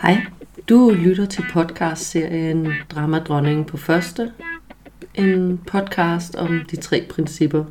Hej, 0.00 0.26
du 0.68 0.90
lytter 0.90 1.26
til 1.26 1.44
podcastserien 1.52 2.72
Dramadronningen 2.94 3.64
på 3.64 3.76
første. 3.76 4.32
En 5.14 5.60
podcast 5.66 6.34
om 6.34 6.60
de 6.70 6.76
tre 6.76 7.04
principper. 7.10 7.64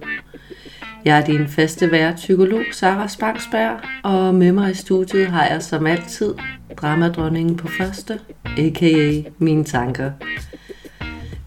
Jeg 1.05 1.19
er 1.19 1.25
din 1.25 1.47
faste 1.47 1.91
vært, 1.91 2.15
psykolog 2.15 2.61
Sara 2.71 3.07
Spangsberg, 3.07 3.79
og 4.03 4.35
med 4.35 4.51
mig 4.51 4.71
i 4.71 4.73
studiet 4.73 5.27
har 5.27 5.45
jeg 5.45 5.63
som 5.63 5.87
altid 5.87 6.33
Dramadronningen 6.77 7.57
på 7.57 7.67
første, 7.67 8.19
a.k.a. 8.57 9.21
mine 9.37 9.63
tanker. 9.63 10.11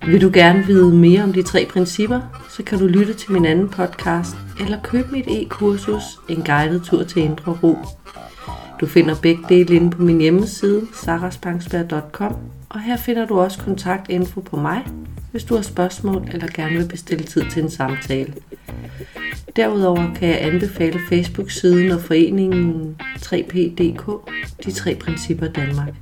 Vil 0.06 0.20
du 0.20 0.30
gerne 0.34 0.66
vide 0.66 0.94
mere 0.94 1.22
om 1.22 1.32
de 1.32 1.42
tre 1.42 1.66
principper, 1.70 2.20
så 2.50 2.62
kan 2.62 2.78
du 2.78 2.86
lytte 2.86 3.14
til 3.14 3.32
min 3.32 3.44
anden 3.44 3.68
podcast, 3.68 4.36
eller 4.60 4.82
købe 4.82 5.08
mit 5.12 5.26
e-kursus, 5.28 6.02
En 6.28 6.42
guided 6.42 6.80
tur 6.80 7.02
til 7.02 7.22
Indre 7.22 7.58
Ro. 7.62 7.76
Du 8.84 8.88
finder 8.88 9.14
begge 9.22 9.42
dele 9.48 9.74
inde 9.74 9.90
på 9.90 10.02
min 10.02 10.20
hjemmeside, 10.20 10.86
saraspangsberg.com, 10.94 12.36
og 12.68 12.80
her 12.80 12.96
finder 12.96 13.26
du 13.26 13.40
også 13.40 13.58
kontaktinfo 13.58 14.40
på 14.40 14.56
mig, 14.56 14.86
hvis 15.30 15.44
du 15.44 15.54
har 15.54 15.62
spørgsmål 15.62 16.28
eller 16.32 16.48
gerne 16.54 16.76
vil 16.76 16.88
bestille 16.88 17.24
tid 17.24 17.42
til 17.50 17.62
en 17.62 17.70
samtale. 17.70 18.34
Derudover 19.56 20.14
kan 20.14 20.28
jeg 20.28 20.42
anbefale 20.42 21.00
Facebook-siden 21.08 21.90
og 21.90 22.00
foreningen 22.00 22.96
3PDK, 23.00 24.30
de 24.64 24.72
tre 24.72 24.94
principper 24.94 25.48
Danmark. 25.48 25.94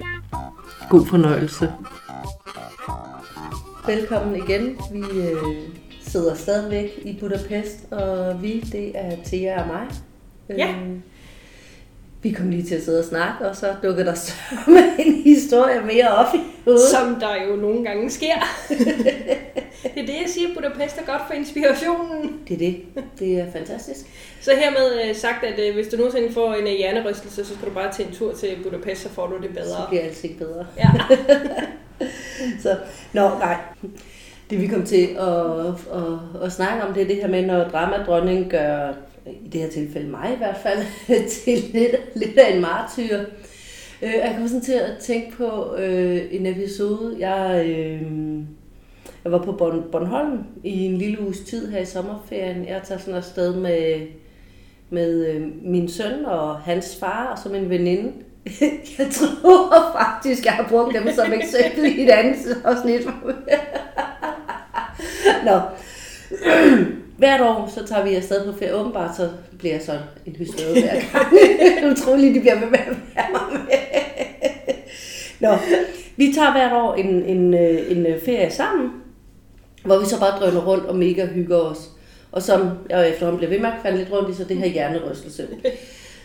God 0.90 1.06
fornøjelse. 1.06 1.73
Velkommen 3.87 4.37
igen. 4.37 4.76
Vi 4.92 5.20
øh, 5.20 5.37
sidder 6.01 6.34
stadigvæk 6.34 6.90
i 7.04 7.16
Budapest, 7.20 7.92
og 7.92 8.42
vi, 8.42 8.60
det 8.60 8.92
er 8.95 9.16
Thea 9.24 9.62
og 9.62 9.66
mig. 9.66 9.87
Ja. 10.48 10.68
Øh, 10.68 10.96
vi 12.22 12.32
kom 12.32 12.50
lige 12.50 12.62
til 12.62 12.74
at 12.74 12.82
sidde 12.82 12.98
og 12.98 13.04
snakke, 13.04 13.48
og 13.48 13.56
så 13.56 13.74
dukkede 13.82 14.06
der 14.06 14.14
så 14.14 14.32
en 15.06 15.12
historie 15.12 15.80
mere 15.80 16.08
op 16.08 16.34
i 16.34 16.38
hovedet. 16.64 16.88
Som 16.90 17.14
der 17.20 17.42
jo 17.48 17.56
nogle 17.56 17.84
gange 17.84 18.10
sker. 18.10 18.34
det 19.95 20.02
er 20.02 20.06
det, 20.06 20.09
jeg 20.09 20.29
siger, 20.29 20.48
Budapest 20.54 20.98
er 20.98 21.02
godt 21.06 21.23
for 21.26 21.34
inspirationen. 21.34 22.40
Det 22.48 22.54
er 22.54 22.59
det. 22.59 22.76
Det 23.18 23.40
er 23.40 23.52
fantastisk. 23.52 24.01
Så 24.40 24.51
hermed 24.56 25.09
øh, 25.09 25.16
sagt, 25.16 25.45
at 25.45 25.68
øh, 25.68 25.74
hvis 25.74 25.88
du 25.88 25.96
nogensinde 25.96 26.32
får 26.32 26.54
en 26.54 26.66
øh, 26.66 26.73
hjernerystelse, 26.73 27.45
så 27.45 27.54
skal 27.54 27.68
du 27.68 27.74
bare 27.74 27.92
tage 27.92 28.09
en 28.09 28.14
tur 28.14 28.32
til 28.32 28.48
Budapest, 28.62 29.02
så 29.02 29.09
får 29.09 29.26
du 29.26 29.36
det 29.36 29.51
Så 29.54 29.60
bedre. 29.62 29.86
bliver 29.88 30.02
alting 30.02 30.38
bedre. 30.38 30.66
Ja. 30.79 30.90
Så, 32.62 32.76
nå, 33.12 33.29
nej. 33.29 33.57
Det 34.51 34.60
vi 34.60 34.66
kom 34.66 34.86
til 34.86 35.09
at, 35.18 35.66
at, 36.01 36.42
at 36.45 36.52
snakke 36.52 36.84
om, 36.84 36.95
det 36.95 37.02
er 37.02 37.07
det 37.07 37.16
her 37.16 37.29
med, 37.29 37.42
når 37.46 37.64
dramadronningen 37.64 38.51
gør, 38.51 38.92
i 39.26 39.48
det 39.48 39.60
her 39.60 39.70
tilfælde 39.70 40.09
mig 40.09 40.30
i 40.34 40.37
hvert 40.37 40.56
fald, 40.62 40.78
til 41.45 41.59
lidt, 41.73 41.95
lidt 42.16 42.38
af 42.38 42.54
en 42.54 42.60
martyr. 42.62 43.18
Øh, 44.02 44.12
Jeg 44.14 44.34
kom 44.38 44.48
sådan 44.48 44.62
til 44.62 44.73
at 44.73 44.98
tænke 45.01 45.37
på 45.37 45.74
øh, 45.76 46.20
en 46.30 46.46
episode, 46.46 47.16
jeg, 47.18 47.64
øh, 47.66 48.02
jeg 49.24 49.32
var 49.32 49.42
på 49.42 49.52
Born, 49.52 49.84
Bornholm 49.92 50.38
i 50.64 50.84
en 50.84 50.98
lille 50.98 51.20
uges 51.23 51.40
tid 51.40 51.70
her 51.70 51.80
i 51.80 51.84
sommerferien. 51.87 52.68
Jeg 52.68 52.80
tager 52.84 52.98
sådan 52.98 53.14
afsted 53.14 53.54
med, 53.56 54.06
med 54.90 55.26
øh, 55.26 55.42
min 55.62 55.88
søn 55.88 56.24
og 56.24 56.57
hans 56.59 56.96
far 57.01 57.32
og 57.32 57.38
så 57.38 57.48
min 57.48 57.70
veninde. 57.70 58.12
Jeg 58.98 59.07
tror 59.10 59.92
faktisk, 60.01 60.45
jeg 60.45 60.52
har 60.52 60.68
brugt 60.68 60.95
dem 60.95 61.09
som 61.14 61.32
eksempel 61.32 61.98
i 61.98 62.02
et 62.02 62.10
andet 62.10 62.57
afsnit. 62.64 63.01
Nå. 65.47 65.60
Hvert 67.22 67.41
år, 67.41 67.70
så 67.75 67.87
tager 67.87 68.04
vi 68.04 68.15
afsted 68.15 68.53
på 68.53 68.59
ferie. 68.59 68.75
Åbenbart, 68.75 69.16
så 69.16 69.31
bliver 69.59 69.75
jeg 69.75 69.82
så 69.82 69.92
en 70.26 70.37
hysteri 70.37 70.81
hver 70.81 71.00
gang. 71.12 71.31
Det 71.82 71.91
utroligt, 71.91 72.34
de 72.34 72.41
bliver 72.41 72.60
ved 72.60 72.70
med 72.70 72.78
at 72.78 72.97
være 73.14 73.26
med. 73.53 74.75
Nå, 75.41 75.56
vi 76.16 76.32
tager 76.34 76.53
hvert 76.53 76.72
år 76.72 76.94
en, 76.94 77.25
en, 77.25 77.54
øh, 77.54 77.91
en 77.91 78.06
øh, 78.06 78.20
ferie 78.25 78.50
sammen, 78.50 78.91
hvor 79.84 79.98
vi 79.98 80.06
så 80.06 80.20
bare 80.20 80.38
drøner 80.41 80.66
rundt 80.66 80.84
og 80.84 80.97
mega 80.97 81.26
hygger 81.26 81.56
os. 81.56 81.91
Og 82.32 82.42
som 82.42 82.70
jeg 82.91 83.08
efterhånden 83.08 83.38
blev 83.38 83.50
ved 83.50 83.58
med 83.58 83.68
at 83.68 83.82
falde 83.82 83.98
lidt 83.98 84.12
rundt 84.12 84.30
i, 84.30 84.34
så 84.34 84.44
det 84.44 84.56
her 84.56 84.66
hjernerystelse. 84.66 85.48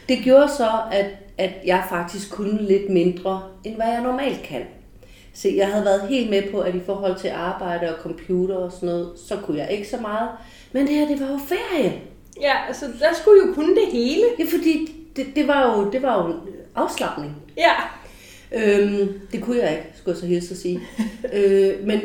Det 0.09 0.17
gjorde 0.23 0.49
så, 0.57 0.69
at, 0.91 1.05
at 1.38 1.51
jeg 1.66 1.83
faktisk 1.89 2.31
kunne 2.31 2.61
lidt 2.61 2.89
mindre, 2.89 3.41
end 3.63 3.75
hvad 3.75 3.88
jeg 3.88 4.01
normalt 4.01 4.41
kan. 4.43 4.61
Se, 5.37 5.53
jeg 5.57 5.67
havde 5.67 5.85
været 5.85 6.09
helt 6.09 6.29
med 6.29 6.43
på, 6.51 6.59
at 6.59 6.75
i 6.75 6.79
forhold 6.85 7.19
til 7.19 7.27
arbejde 7.27 7.95
og 7.95 8.01
computer 8.01 8.55
og 8.55 8.71
sådan 8.71 8.89
noget, 8.89 9.09
så 9.27 9.35
kunne 9.35 9.57
jeg 9.57 9.71
ikke 9.71 9.87
så 9.87 9.97
meget. 10.01 10.29
Men 10.71 10.87
det 10.87 10.95
her, 10.95 11.07
det 11.07 11.19
var 11.19 11.31
jo 11.31 11.39
ferie. 11.47 11.93
ja, 12.41 12.53
altså 12.67 12.85
der 12.99 13.13
skulle 13.13 13.47
jo 13.47 13.53
kunne 13.53 13.75
det 13.75 13.91
hele. 13.91 14.23
Ja, 14.39 14.43
fordi 14.57 14.91
det, 15.15 15.25
det, 15.35 15.47
var 15.47 15.77
jo, 15.77 15.91
det 15.91 16.01
var 16.01 16.23
jo 16.23 16.33
en 16.33 16.39
afslappning. 16.75 17.35
Ja. 17.57 17.73
Øhm, 18.51 19.19
det 19.31 19.41
kunne 19.43 19.57
jeg 19.57 19.71
ikke, 19.71 19.85
skulle 19.97 20.15
jeg 20.15 20.19
så 20.19 20.25
hilse 20.25 20.53
at 20.53 20.57
sige. 20.57 20.79
øh, 21.33 21.87
men, 21.87 21.99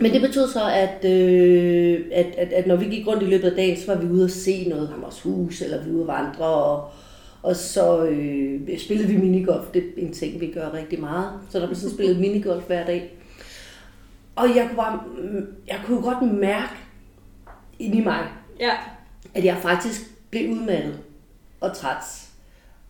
men 0.00 0.12
det 0.12 0.20
betød 0.20 0.48
så, 0.48 0.62
at, 0.72 1.10
øh, 1.10 2.00
at, 2.12 2.26
at, 2.38 2.52
at 2.52 2.66
når 2.66 2.76
vi 2.76 2.84
gik 2.84 3.06
rundt 3.06 3.22
i 3.22 3.26
løbet 3.26 3.50
af 3.50 3.56
dagen, 3.56 3.78
så 3.80 3.94
var 3.94 4.00
vi 4.00 4.06
ude 4.06 4.24
at 4.24 4.30
se 4.30 4.68
noget 4.68 4.90
af 4.96 5.02
vores 5.02 5.20
hus, 5.20 5.62
eller 5.62 5.84
vi 5.84 5.90
ude 5.90 6.02
at 6.02 6.08
vandre, 6.08 6.46
og, 6.46 6.90
og 7.42 7.56
så 7.56 8.04
øh, 8.04 8.78
spillede 8.78 9.08
vi 9.08 9.16
minigolf. 9.16 9.66
Det 9.74 9.82
er 9.82 9.86
en 9.96 10.12
ting, 10.12 10.40
vi 10.40 10.50
gør 10.52 10.72
rigtig 10.74 11.00
meget. 11.00 11.30
Så 11.50 11.60
der 11.60 11.66
blev 11.66 11.76
sådan 11.76 11.94
spillet 11.94 12.20
minigolf 12.24 12.64
hver 12.66 12.86
dag. 12.86 13.14
Og 14.36 14.56
jeg 14.56 14.66
kunne, 14.66 14.76
bare, 14.76 15.00
jeg 15.66 15.80
kunne 15.86 16.02
godt 16.02 16.32
mærke 16.32 16.72
inde 17.78 17.98
i 17.98 18.04
mig, 18.04 18.26
Ja. 18.60 18.70
at 19.34 19.44
jeg 19.44 19.58
faktisk 19.62 20.00
blev 20.30 20.50
udmattet 20.50 20.98
og 21.60 21.76
træt. 21.76 22.28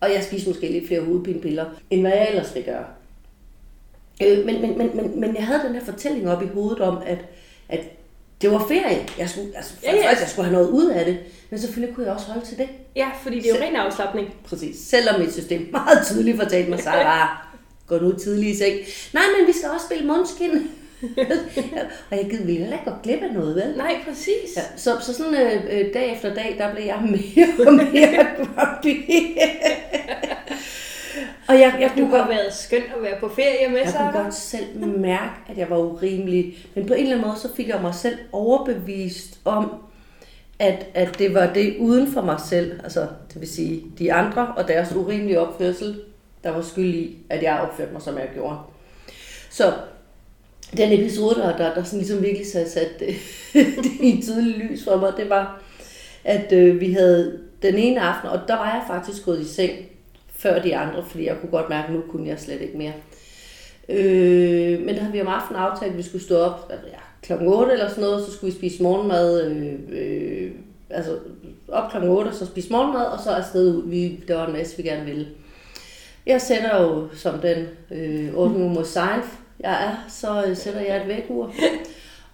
Og 0.00 0.12
jeg 0.12 0.25
spiste 0.25 0.48
måske 0.50 0.72
lidt 0.72 0.86
flere 0.86 1.00
hovedpinepiller, 1.04 1.65
end 1.91 2.00
hvad 2.00 2.10
jeg 2.12 2.28
ellers 2.30 2.54
vil 2.54 2.65
gøre. 2.65 2.84
Øh, 4.22 4.47
men, 4.47 4.60
men, 4.62 4.78
men, 4.78 4.97
men, 4.97 5.20
men 5.20 5.34
jeg 5.36 5.47
havde 5.47 5.62
den 5.66 5.75
her 5.75 5.84
fortælling 5.84 6.28
op 6.30 6.42
i 6.42 6.47
hovedet 6.47 6.80
om, 6.80 6.98
at, 7.06 7.19
at 7.69 7.80
det 8.43 8.50
var 8.50 8.65
ferie. 8.69 9.06
Jeg 9.19 9.31
skulle, 9.31 9.49
altså, 9.56 9.72
Ja, 9.82 9.94
ja. 9.97 10.03
faktisk, 10.06 10.21
jeg 10.21 10.28
skulle 10.31 10.49
have 10.49 10.56
noget 10.62 10.71
ud 10.71 10.87
af 10.91 11.04
det. 11.04 11.19
Men 11.50 11.60
selvfølgelig 11.60 11.94
kunne 11.94 12.06
jeg 12.06 12.15
også 12.15 12.26
holde 12.26 12.47
til 12.47 12.59
det. 12.59 12.69
Ja, 12.97 13.09
fordi 13.22 13.41
det 13.41 13.50
er 13.50 13.54
jo 13.59 13.65
ren 13.65 13.76
afslappning. 13.76 14.34
Præcis. 14.44 14.76
Selvom 14.88 15.21
mit 15.21 15.32
system 15.32 15.69
meget 15.72 16.06
tydeligt 16.06 16.37
fortalte 16.37 16.71
mig, 16.71 16.81
Sarah, 16.81 17.28
gå 17.87 17.98
nu 17.98 18.12
tidlig 18.19 18.50
i 18.50 18.56
seng. 18.56 18.75
Nej, 19.12 19.22
men 19.38 19.47
vi 19.47 19.53
skal 19.53 19.71
også 19.71 19.87
spille 19.87 20.06
mundskin. 20.06 20.50
og 22.10 22.16
jeg 22.16 22.27
gider 22.31 22.44
ville 22.44 22.65
ikke 22.66 22.84
gå 22.84 22.91
glip 23.03 23.22
af 23.22 23.32
noget, 23.34 23.54
vel? 23.54 23.75
Nej, 23.77 23.97
præcis. 24.09 24.56
Ja, 24.56 24.62
så, 24.77 24.97
så 25.00 25.15
sådan 25.15 25.34
øh, 25.34 25.65
øh, 25.71 25.94
dag 25.94 26.12
efter 26.12 26.34
dag, 26.34 26.54
der 26.59 26.75
blev 26.75 26.84
jeg 26.84 26.98
mere 27.03 27.66
og 27.66 27.72
mere 27.75 28.27
grumpy. 28.37 29.06
Og 31.49 31.55
jeg, 31.55 31.77
jeg, 31.81 31.91
Du 31.97 32.01
kunne 32.01 32.11
har 32.11 32.19
godt, 32.19 32.29
været 32.31 32.55
skøn 32.55 32.83
at 32.97 33.03
være 33.03 33.21
på 33.21 33.29
ferie 33.29 33.69
med, 33.69 33.79
jeg 33.79 33.89
Sarah. 33.89 34.12
kunne 34.12 34.23
godt 34.23 34.34
selv 34.34 34.87
mærke, 34.87 35.34
at 35.49 35.59
jeg 35.59 35.71
var 35.71 35.79
urimelig. 35.79 36.56
Men 36.75 36.87
på 36.87 36.93
en 36.95 37.01
eller 37.01 37.12
anden 37.17 37.29
måde, 37.29 37.39
så 37.41 37.55
fik 37.55 37.69
jeg 37.69 37.79
mig 37.83 37.95
selv 37.95 38.19
overbevist 38.33 39.39
om, 39.45 39.73
at, 40.59 40.87
at 40.95 41.19
det 41.19 41.34
var 41.34 41.53
det 41.53 41.77
uden 41.78 42.12
for 42.12 42.23
mig 42.23 42.41
selv, 42.49 42.81
altså 42.84 43.01
det 43.33 43.41
vil 43.41 43.49
sige 43.49 43.83
de 43.99 44.12
andre 44.12 44.47
og 44.57 44.69
deres 44.69 44.93
urimelige 44.95 45.41
opførsel, 45.41 46.01
der 46.45 46.51
var 46.51 46.62
skyld 46.62 46.95
i, 46.95 47.17
at 47.31 47.43
jeg 47.43 47.61
opførte 47.61 47.93
mig, 47.93 48.03
som 48.03 48.19
jeg 48.19 48.28
gjorde. 48.34 48.57
Så 49.51 49.73
den 50.77 51.01
episode, 51.01 51.34
der, 51.34 51.57
der, 51.57 51.75
der 51.75 51.83
sådan 51.84 51.99
ligesom 51.99 52.23
virkelig 52.23 52.47
sat, 52.47 52.71
sat 52.71 53.01
det, 53.01 53.15
det 53.53 53.91
i 54.01 54.23
tydeligt 54.23 54.59
lys 54.59 54.84
for 54.84 54.97
mig, 54.97 55.12
det 55.17 55.31
var, 55.31 55.62
at 56.25 56.53
øh, 56.53 56.81
vi 56.81 56.93
havde 56.93 57.39
den 57.62 57.75
ene 57.75 58.01
aften, 58.01 58.31
og 58.31 58.41
der 58.49 58.55
var 58.57 58.65
jeg 58.65 58.83
faktisk 58.87 59.25
gået 59.25 59.41
i 59.41 59.45
seng 59.55 59.73
før 60.38 60.62
de 60.62 60.76
andre, 60.76 61.04
fordi 61.04 61.26
jeg 61.26 61.37
kunne 61.41 61.50
godt 61.50 61.69
mærke, 61.69 61.88
at 61.88 61.94
nu 61.94 62.00
kunne 62.10 62.28
jeg 62.28 62.38
slet 62.38 62.60
ikke 62.60 62.78
mere. 62.78 62.93
Øh, 63.88 64.81
men 64.81 64.94
der 64.94 65.00
havde 65.00 65.12
vi 65.12 65.21
om 65.21 65.28
aftenen 65.28 65.62
aftalt, 65.62 65.91
at 65.91 65.99
vi 65.99 66.03
skulle 66.03 66.25
stå 66.25 66.37
op 66.37 66.66
ved 66.69 66.91
jeg, 66.91 67.00
klokken 67.22 67.49
8 67.49 67.72
eller 67.72 67.88
sådan 67.88 68.04
noget, 68.04 68.26
så 68.26 68.32
skulle 68.32 68.53
vi 68.53 68.59
spise 68.59 68.82
morgenmad, 68.82 69.50
øh, 69.50 69.75
øh, 69.88 70.50
altså 70.91 71.19
op 71.69 71.91
klokken 71.91 72.10
8, 72.10 72.28
og 72.28 72.34
så 72.34 72.47
spise 72.47 72.72
morgenmad, 72.72 73.04
og 73.04 73.19
så 73.21 73.31
afsted 73.31 73.75
ud. 73.77 73.88
Vi, 73.88 74.25
der 74.28 74.37
var 74.37 74.47
en 74.47 74.53
masse, 74.53 74.77
vi 74.77 74.82
gerne 74.82 75.04
ville. 75.04 75.28
Jeg 76.27 76.41
sætter 76.41 76.82
jo 76.82 77.09
som 77.15 77.38
den 77.38 77.66
øh, 77.91 78.34
8 78.34 78.57
uger 78.57 78.68
mod 78.68 78.84
sejl, 78.84 79.21
jeg 79.60 79.84
er, 79.84 80.04
så 80.09 80.45
øh, 80.47 80.57
sætter 80.57 80.80
jeg 80.80 80.97
et 80.97 81.09
vækkeur 81.09 81.51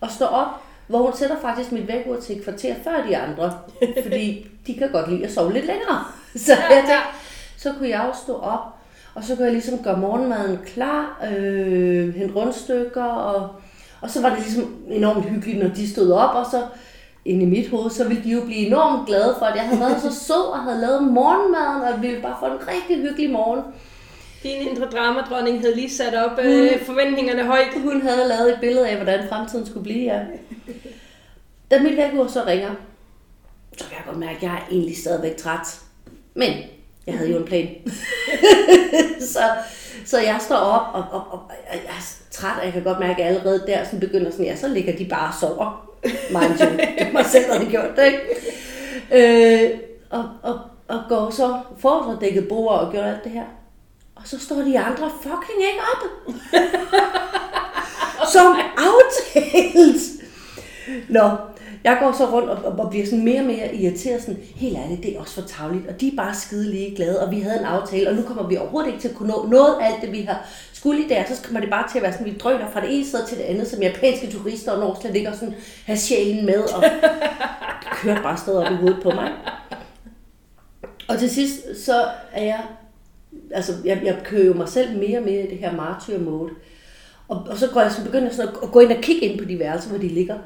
og 0.00 0.10
står 0.10 0.26
op, 0.26 0.48
hvor 0.86 0.98
hun 0.98 1.16
sætter 1.16 1.40
faktisk 1.40 1.72
mit 1.72 1.88
vækkeur 1.88 2.20
til 2.20 2.36
et 2.36 2.44
kvarter 2.44 2.74
før 2.84 3.06
de 3.08 3.16
andre, 3.16 3.58
fordi 4.02 4.46
de 4.66 4.74
kan 4.74 4.92
godt 4.92 5.10
lide 5.10 5.24
at 5.24 5.32
sove 5.32 5.52
lidt 5.52 5.66
længere. 5.66 6.04
Så 6.36 6.52
Ja, 6.52 6.60
jeg 6.62 6.70
tænkte, 6.70 6.92
ja. 6.92 7.00
Så 7.56 7.72
kunne 7.72 7.88
jeg 7.88 8.04
jo 8.08 8.18
stå 8.24 8.34
op, 8.36 8.60
og 9.14 9.24
så 9.24 9.36
kunne 9.36 9.44
jeg 9.44 9.52
ligesom 9.52 9.78
gøre 9.78 9.98
morgenmaden 9.98 10.58
klar, 10.66 11.24
øh, 11.30 12.14
hente 12.14 12.34
rundstykker, 12.34 13.04
og, 13.04 13.50
og 14.00 14.10
så 14.10 14.22
var 14.22 14.30
det 14.30 14.38
ligesom 14.38 14.76
enormt 14.88 15.24
hyggeligt, 15.24 15.58
når 15.62 15.68
de 15.68 15.92
stod 15.92 16.12
op, 16.12 16.34
og 16.34 16.46
så 16.50 16.62
inde 17.24 17.42
i 17.42 17.46
mit 17.46 17.70
hoved, 17.70 17.90
så 17.90 18.08
ville 18.08 18.24
de 18.24 18.30
jo 18.30 18.44
blive 18.44 18.66
enormt 18.66 19.06
glade 19.06 19.34
for, 19.38 19.46
at 19.46 19.56
jeg 19.56 19.64
havde 19.64 19.80
været 19.80 20.02
så 20.02 20.14
sød 20.26 20.52
og 20.52 20.58
havde 20.58 20.80
lavet 20.80 21.02
morgenmaden, 21.02 21.94
og 21.94 22.02
ville 22.02 22.22
bare 22.22 22.36
få 22.40 22.46
en 22.46 22.68
rigtig 22.68 22.96
hyggelig 22.96 23.30
morgen. 23.30 23.60
Din 24.42 24.68
indre 24.68 24.86
dramadronning 24.86 25.60
havde 25.60 25.74
lige 25.74 25.90
sat 25.90 26.14
op 26.14 26.38
øh, 26.42 26.80
forventningerne 26.80 27.44
højt. 27.44 27.82
Hun 27.82 28.02
havde 28.02 28.28
lavet 28.28 28.52
et 28.52 28.60
billede 28.60 28.88
af, 28.88 28.96
hvordan 28.96 29.28
fremtiden 29.28 29.66
skulle 29.66 29.82
blive, 29.82 30.14
ja. 30.14 30.20
Da 31.70 31.82
mit 31.82 31.96
vækkeur 31.96 32.26
så 32.26 32.44
ringer, 32.46 32.70
så 33.78 33.84
kan 33.84 33.96
jeg 33.96 34.04
godt 34.06 34.18
mærke, 34.18 34.36
at 34.36 34.42
jeg 34.42 34.52
er 34.52 34.70
egentlig 34.70 34.96
stadigvæk 34.96 35.36
træt. 35.36 35.80
Men 36.34 36.52
jeg 37.06 37.14
havde 37.14 37.30
jo 37.30 37.38
en 37.38 37.44
plan. 37.44 37.68
så, 39.32 39.40
Så 40.04 40.18
jeg 40.18 40.36
står 40.40 40.56
op, 40.56 40.94
og, 40.94 41.04
og, 41.12 41.32
og, 41.32 41.40
og 41.50 41.50
jeg 41.72 41.80
er 41.88 42.16
træt, 42.30 42.58
og 42.58 42.64
jeg 42.64 42.72
kan 42.72 42.82
godt 42.82 42.98
mærke, 42.98 43.12
at 43.12 43.18
jeg 43.18 43.26
allerede 43.26 43.64
der 43.66 43.84
sådan 43.84 44.00
begynder 44.00 44.30
sådan, 44.30 44.46
ja, 44.46 44.56
så 44.56 44.68
ligger 44.68 44.96
de 44.96 45.04
bare 45.04 45.28
og 45.28 45.34
sover. 45.40 45.90
Mind 46.30 46.60
you, 46.60 46.76
det 46.98 47.14
var 47.14 47.22
selv, 47.22 47.44
der 47.44 47.54
havde 47.58 47.70
gjort 47.70 47.96
det, 47.96 48.06
ikke? 48.06 48.20
Øh, 49.12 49.78
og, 50.10 50.24
og, 50.42 50.60
og 50.88 51.00
går 51.08 51.30
så 51.30 51.58
for 51.78 52.18
dækket 52.20 52.48
bord 52.48 52.78
og 52.80 52.92
gør 52.92 53.04
alt 53.04 53.24
det 53.24 53.32
her. 53.32 53.44
Og 54.14 54.22
så 54.24 54.40
står 54.40 54.56
de 54.56 54.78
andre 54.78 55.10
fucking 55.22 55.58
ikke 55.58 55.80
op. 55.94 56.34
Som 58.32 58.56
aftalt. 58.76 60.02
Nå, 61.08 61.30
jeg 61.84 61.96
går 62.00 62.12
så 62.12 62.24
rundt 62.24 62.50
og, 62.50 62.64
og, 62.64 62.78
og 62.78 62.90
bliver 62.90 63.06
sådan 63.06 63.24
mere 63.24 63.40
og 63.40 63.46
mere 63.46 63.74
irriteret. 63.74 64.22
Sådan, 64.22 64.40
helt 64.56 64.76
ærligt, 64.76 65.02
det 65.02 65.16
er 65.16 65.20
også 65.20 65.34
for 65.34 65.48
tavligt. 65.48 65.88
Og 65.88 66.00
de 66.00 66.08
er 66.08 66.16
bare 66.16 66.34
skide 66.34 66.70
lige 66.70 66.96
glade, 66.96 67.22
og 67.22 67.30
vi 67.30 67.40
havde 67.40 67.58
en 67.58 67.64
aftale, 67.64 68.08
og 68.08 68.14
nu 68.14 68.22
kommer 68.22 68.48
vi 68.48 68.56
overhovedet 68.56 68.88
ikke 68.88 69.00
til 69.00 69.08
at 69.08 69.14
kunne 69.14 69.28
nå 69.28 69.46
noget 69.50 69.74
af 69.80 69.86
alt 69.86 70.02
det, 70.02 70.12
vi 70.12 70.20
har 70.20 70.46
skulle 70.72 71.04
i 71.04 71.08
der. 71.08 71.24
Så 71.24 71.42
kommer 71.44 71.60
det 71.60 71.70
bare 71.70 71.88
til 71.90 71.98
at 71.98 72.02
være 72.02 72.12
sådan, 72.12 72.26
vi 72.26 72.38
drøner 72.38 72.70
fra 72.70 72.80
det 72.80 72.96
ene 72.96 73.06
sted 73.06 73.26
til 73.26 73.38
det 73.38 73.44
andet, 73.44 73.68
som 73.68 73.82
japanske 73.82 74.30
turister, 74.30 74.72
og 74.72 74.80
når 74.80 74.98
slet 75.00 75.16
ikke 75.16 75.28
og 75.28 75.34
sådan 75.34 75.54
have 75.86 75.98
sjælen 75.98 76.46
med, 76.46 76.62
og 76.74 76.84
kørte 78.02 78.22
bare 78.22 78.36
stadig 78.36 78.66
op 78.66 78.72
i 78.72 78.76
hovedet 78.76 79.02
på 79.02 79.10
mig. 79.10 79.32
Og 81.08 81.18
til 81.18 81.30
sidst, 81.30 81.84
så 81.84 82.04
er 82.32 82.44
jeg, 82.44 82.60
altså 83.50 83.72
jeg, 83.84 84.00
jeg 84.04 84.18
kører 84.24 84.44
jo 84.44 84.54
mig 84.54 84.68
selv 84.68 84.98
mere 84.98 85.18
og 85.18 85.24
mere 85.24 85.42
i 85.42 85.50
det 85.50 85.58
her 85.58 85.72
martyr 85.72 86.18
mode. 86.18 86.50
Og, 87.28 87.46
og 87.50 87.58
så 87.58 87.68
går 87.70 87.80
jeg 87.80 87.92
så 87.92 88.04
begynder 88.04 88.26
jeg 88.26 88.34
sådan 88.34 88.48
at, 88.48 88.62
at 88.62 88.72
gå 88.72 88.80
ind 88.80 88.92
og 88.92 89.02
kigge 89.02 89.26
ind 89.26 89.38
på 89.38 89.44
de 89.44 89.58
værelser, 89.58 89.90
hvor 89.90 89.98
de 89.98 90.08
ligger. 90.08 90.38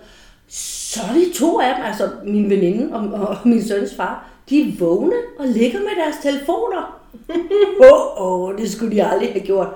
Så 0.49 1.01
er 1.03 1.15
de 1.15 1.33
to 1.35 1.61
af 1.61 1.75
dem, 1.77 1.85
altså 1.85 2.11
min 2.25 2.51
veninde 2.51 2.95
og, 2.95 3.29
og 3.29 3.37
min 3.45 3.65
søns 3.65 3.95
far, 3.95 4.31
de 4.51 4.61
er 4.61 4.73
vågne 4.79 5.17
og 5.39 5.47
ligger 5.47 5.79
med 5.79 6.05
deres 6.05 6.17
telefoner. 6.23 7.01
Åh, 7.93 8.23
oh, 8.23 8.49
oh, 8.49 8.59
det 8.59 8.71
skulle 8.71 8.97
de 8.97 9.05
aldrig 9.05 9.33
have 9.33 9.47
gjort. 9.47 9.69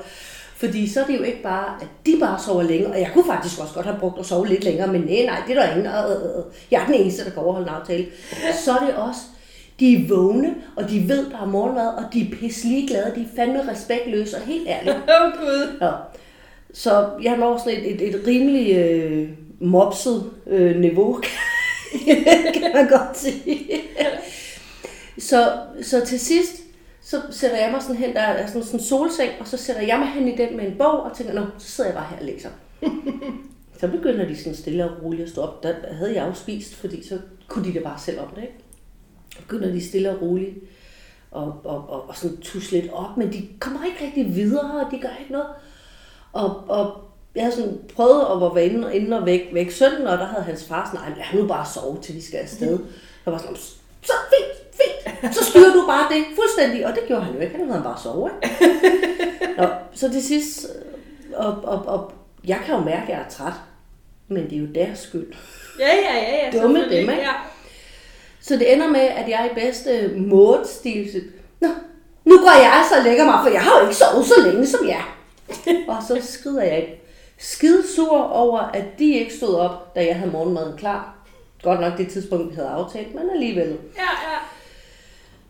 Fordi 0.57 0.89
så 0.89 1.01
er 1.01 1.05
det 1.05 1.19
jo 1.19 1.23
ikke 1.23 1.43
bare, 1.43 1.75
at 1.81 1.89
de 2.07 2.17
bare 2.21 2.41
sover 2.41 2.63
længe, 2.63 2.87
og 2.87 3.01
jeg 3.01 3.11
kunne 3.15 3.25
faktisk 3.27 3.61
også 3.61 3.75
godt 3.75 3.87
have 3.87 3.99
brugt 4.01 4.19
at 4.19 4.27
sove 4.27 4.49
lidt 4.49 4.65
længere, 4.65 4.93
men 4.93 5.01
nej, 5.01 5.25
nej, 5.25 5.43
det 5.47 5.57
er 5.57 5.63
der 5.63 5.71
ingen, 5.71 5.87
og 5.87 6.45
jeg 6.71 6.83
er 6.83 6.87
den 6.87 6.95
eneste, 6.95 7.25
der 7.25 7.31
kan 7.31 7.43
overholde 7.43 7.69
en 7.69 7.75
aftale. 7.75 8.07
Så 8.65 8.73
er 8.73 8.87
det 8.87 8.95
også, 8.95 9.21
de 9.81 9.95
er 9.95 10.09
vågne, 10.09 10.55
og 10.77 10.91
de 10.91 11.09
ved, 11.09 11.31
der 11.31 11.39
er 11.43 11.47
morgenmad, 11.47 11.89
og 11.89 12.05
de 12.13 12.21
er 12.21 12.37
pisse 12.41 12.69
ligeglade, 12.69 13.13
de 13.17 13.21
er 13.21 13.37
fandme 13.37 13.71
respektløse 13.71 14.37
og 14.37 14.43
helt 14.43 14.69
ærligt. 14.69 14.97
Åh 15.21 15.27
oh, 15.27 15.33
gud. 15.33 15.79
Ja. 15.81 15.91
Så 16.75 17.09
jeg 17.23 17.37
når 17.37 17.59
sådan 17.59 17.85
et, 17.85 18.03
et, 18.03 18.15
et 18.15 18.27
rimelig 18.27 18.77
øh, 18.77 19.29
mopset 19.63 20.31
øh, 20.47 20.81
niveau, 20.81 21.21
kan 22.55 22.73
man 22.75 22.89
godt 22.89 23.19
sige. 23.19 23.81
så, 25.19 25.59
så 25.83 26.07
til 26.07 26.21
sidst, 26.21 26.63
så 27.01 27.17
sætter 27.31 27.57
jeg 27.57 27.71
mig 27.73 27.83
sådan 27.83 27.97
hen, 27.97 28.15
der 28.15 28.21
er 28.21 28.47
sådan, 28.47 28.63
en 28.73 28.81
solseng, 28.81 29.31
og 29.41 29.49
så 29.49 29.57
sætter 29.57 29.83
jeg 29.83 29.99
mig 29.99 30.09
hen 30.09 30.29
i 30.29 30.37
den 30.37 30.57
med 30.57 30.67
en 30.67 30.79
bog, 30.79 31.03
og 31.03 31.17
tænker, 31.17 31.35
nå, 31.35 31.47
så 31.59 31.69
sidder 31.69 31.91
jeg 31.91 31.97
bare 31.97 32.09
her 32.11 32.19
og 32.19 32.25
læser. 32.25 32.49
så 33.81 33.89
begynder 33.89 34.29
de 34.29 34.37
sådan 34.37 34.55
stille 34.55 34.91
og 34.91 35.03
roligt 35.03 35.23
at 35.23 35.29
stå 35.29 35.41
op. 35.41 35.63
Der 35.63 35.75
havde 35.93 36.15
jeg 36.15 36.29
jo 36.29 36.35
spist, 36.35 36.75
fordi 36.75 37.09
så 37.09 37.19
kunne 37.49 37.65
de 37.65 37.75
det 37.75 37.83
bare 37.83 37.99
selv 37.99 38.21
om 38.21 38.29
det, 38.35 38.43
ikke? 38.43 38.55
begynder 39.39 39.73
de 39.73 39.89
stille 39.89 40.11
og 40.11 40.23
roligt 40.23 40.59
og, 41.31 41.61
og, 41.65 41.89
og, 41.89 42.09
og 42.09 42.17
sådan 42.17 42.37
tusle 42.37 42.81
lidt 42.81 42.93
op, 42.93 43.17
men 43.17 43.33
de 43.33 43.49
kommer 43.61 43.85
ikke 43.85 44.05
rigtig 44.05 44.35
videre, 44.35 44.85
og 44.85 44.91
de 44.91 44.99
gør 44.99 45.17
ikke 45.21 45.33
noget. 45.33 45.49
Og, 46.33 46.65
og 46.69 47.12
jeg 47.35 47.43
havde 47.43 47.57
sådan 47.57 47.79
prøvet 47.95 48.21
at 48.21 48.55
være 48.55 48.67
inde, 48.67 48.97
inde 48.97 49.19
og 49.19 49.27
væk, 49.27 49.49
væk 49.53 49.71
sønnen, 49.71 50.07
og 50.07 50.19
der 50.19 50.27
havde 50.27 50.45
hans 50.45 50.65
far 50.65 50.91
sådan, 50.93 51.11
nej, 51.11 51.19
lad 51.19 51.43
nu 51.43 51.49
bare 51.49 51.67
sove, 51.75 51.99
til 52.03 52.15
vi 52.15 52.21
skal 52.21 52.39
afsted. 52.39 52.79
Jeg 53.27 53.33
var 53.33 53.39
sådan, 53.39 53.57
så 54.03 54.13
fint, 54.33 54.77
fint, 54.77 55.35
så 55.35 55.45
styrer 55.45 55.73
du 55.73 55.87
bare 55.87 56.15
det 56.15 56.25
fuldstændig. 56.35 56.87
Og 56.87 56.93
det 56.95 57.03
gjorde 57.07 57.23
han 57.23 57.35
jo 57.35 57.41
ikke, 57.41 57.57
han 57.57 57.71
havde 57.71 57.83
bare 57.83 58.01
sove, 58.03 58.31
ikke? 58.31 58.57
Nå, 59.59 59.69
så 59.95 60.11
til 60.13 60.23
sidst, 60.23 60.67
og, 61.35 61.61
og, 61.65 61.87
og 61.87 62.13
jeg 62.45 62.61
kan 62.67 62.75
jo 62.75 62.81
mærke, 62.81 63.03
at 63.03 63.09
jeg 63.09 63.19
er 63.19 63.31
træt, 63.31 63.53
men 64.29 64.51
det 64.51 64.53
er 64.53 64.61
jo 64.61 64.67
deres 64.75 64.99
skyld. 64.99 65.33
Ja, 65.79 65.95
ja, 65.95 66.17
ja. 66.17 66.47
ja 66.47 66.63
Dumme 66.63 66.85
dem, 66.85 66.93
ikke? 66.93 67.13
Ja. 67.13 67.33
Så 68.41 68.57
det 68.57 68.73
ender 68.73 68.89
med, 68.89 69.01
at 69.01 69.29
jeg 69.29 69.51
i 69.53 69.61
bedste 69.61 70.13
mådstil 70.17 71.23
Nå, 71.61 71.69
nu 72.25 72.39
går 72.39 72.63
jeg 72.63 72.85
så 72.89 72.99
og 72.99 73.05
lægger 73.05 73.25
mig, 73.25 73.39
for 73.43 73.51
jeg 73.51 73.63
har 73.63 73.79
jo 73.79 73.85
ikke 73.85 73.97
sovet 73.97 74.27
så 74.27 74.35
længe 74.47 74.67
som 74.67 74.89
jer. 74.89 75.19
og 75.89 75.97
så 76.09 76.19
skrider 76.23 76.63
jeg 76.63 76.89
ikke. 77.43 77.47
Skide 77.47 77.83
sur 77.97 78.19
over, 78.19 78.59
at 78.59 78.99
de 78.99 79.13
ikke 79.13 79.35
stod 79.35 79.55
op, 79.55 79.95
da 79.95 80.07
jeg 80.07 80.17
havde 80.17 80.31
morgenmaden 80.33 80.77
klar. 80.77 81.15
Godt 81.63 81.81
nok 81.81 81.99
det 81.99 82.09
tidspunkt, 82.09 82.51
vi 82.51 82.55
havde 82.55 82.69
aftalt, 82.69 83.15
men 83.15 83.31
alligevel. 83.31 83.69
Ja, 83.97 84.03
ja. 84.03 84.39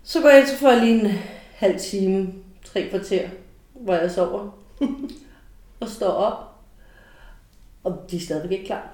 Så 0.03 0.21
går 0.21 0.29
jeg 0.29 0.47
til 0.49 0.59
for 0.59 0.75
lige 0.75 1.01
en 1.01 1.13
halv 1.55 1.81
time, 1.81 2.33
tre 2.65 2.89
kvarter, 2.91 3.29
hvor 3.75 3.95
jeg 3.95 4.11
sover. 4.11 4.51
og 5.81 5.89
står 5.89 6.09
op. 6.09 6.49
Og 7.85 7.99
de 8.11 8.17
er 8.17 8.21
stadigvæk 8.21 8.53
ikke 8.53 8.67
klar. 8.67 8.89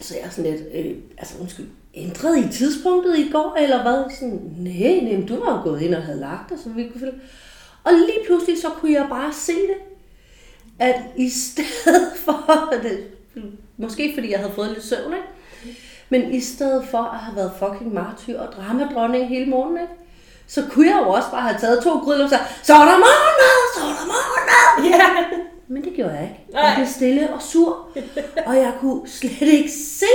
Så 0.00 0.14
jeg 0.16 0.26
er 0.26 0.30
sådan 0.30 0.50
lidt, 0.50 0.62
øh, 0.74 0.96
altså 1.18 1.38
undskyld, 1.40 1.66
ændrede 1.94 2.40
I 2.40 2.52
tidspunktet 2.52 3.18
i 3.18 3.30
går, 3.32 3.56
eller 3.60 3.82
hvad? 3.82 4.04
Sådan, 4.18 4.54
nej, 4.56 5.00
nej, 5.02 5.26
du 5.28 5.44
var 5.44 5.56
jo 5.56 5.62
gået 5.62 5.82
ind 5.82 5.94
og 5.94 6.02
havde 6.02 6.20
lagt 6.20 6.50
dig, 6.50 6.58
så 6.58 6.68
vi 6.68 6.88
kunne 6.88 7.00
følge. 7.00 7.20
Og 7.84 7.92
lige 7.92 8.26
pludselig, 8.26 8.60
så 8.60 8.68
kunne 8.68 8.92
jeg 8.92 9.06
bare 9.10 9.32
se 9.32 9.52
det, 9.52 9.95
at 10.78 10.94
i 11.16 11.30
stedet 11.30 12.12
for, 12.24 12.72
det, 12.82 13.04
måske 13.76 14.10
fordi 14.14 14.30
jeg 14.30 14.38
havde 14.38 14.52
fået 14.54 14.68
lidt 14.70 14.84
søvn, 14.84 15.12
ikke? 15.14 15.78
men 16.08 16.34
i 16.34 16.40
stedet 16.40 16.84
for 16.90 16.98
at 16.98 17.18
have 17.18 17.36
været 17.36 17.52
fucking 17.58 17.94
martyr 17.94 18.38
og 18.40 18.52
dramadronning 18.52 19.28
hele 19.28 19.46
morgenen, 19.50 19.82
ikke? 19.82 19.92
så 20.46 20.62
kunne 20.70 20.86
jeg 20.86 20.98
jo 21.02 21.08
også 21.08 21.30
bare 21.30 21.42
have 21.42 21.60
taget 21.60 21.82
to 21.82 21.90
gryder 21.98 22.24
og 22.24 22.30
sagt, 22.30 22.42
så 22.62 22.74
er 22.74 22.78
der 22.78 22.84
morgenmad, 23.06 23.58
så 23.74 23.80
er 23.80 23.86
der 23.86 24.06
morgenmad. 24.06 24.90
Ja. 24.90 25.38
Men 25.68 25.84
det 25.84 25.92
gjorde 25.96 26.12
jeg 26.12 26.22
ikke. 26.22 26.58
Jeg 26.66 26.72
blev 26.76 26.86
stille 26.86 27.32
og 27.34 27.42
sur, 27.42 27.88
og 28.46 28.56
jeg 28.56 28.72
kunne 28.80 29.08
slet 29.08 29.42
ikke 29.48 29.70
se, 29.70 30.06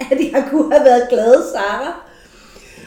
at 0.00 0.18
jeg 0.32 0.46
kunne 0.50 0.72
have 0.74 0.84
været 0.84 1.08
glad, 1.08 1.52
Sara. 1.52 2.00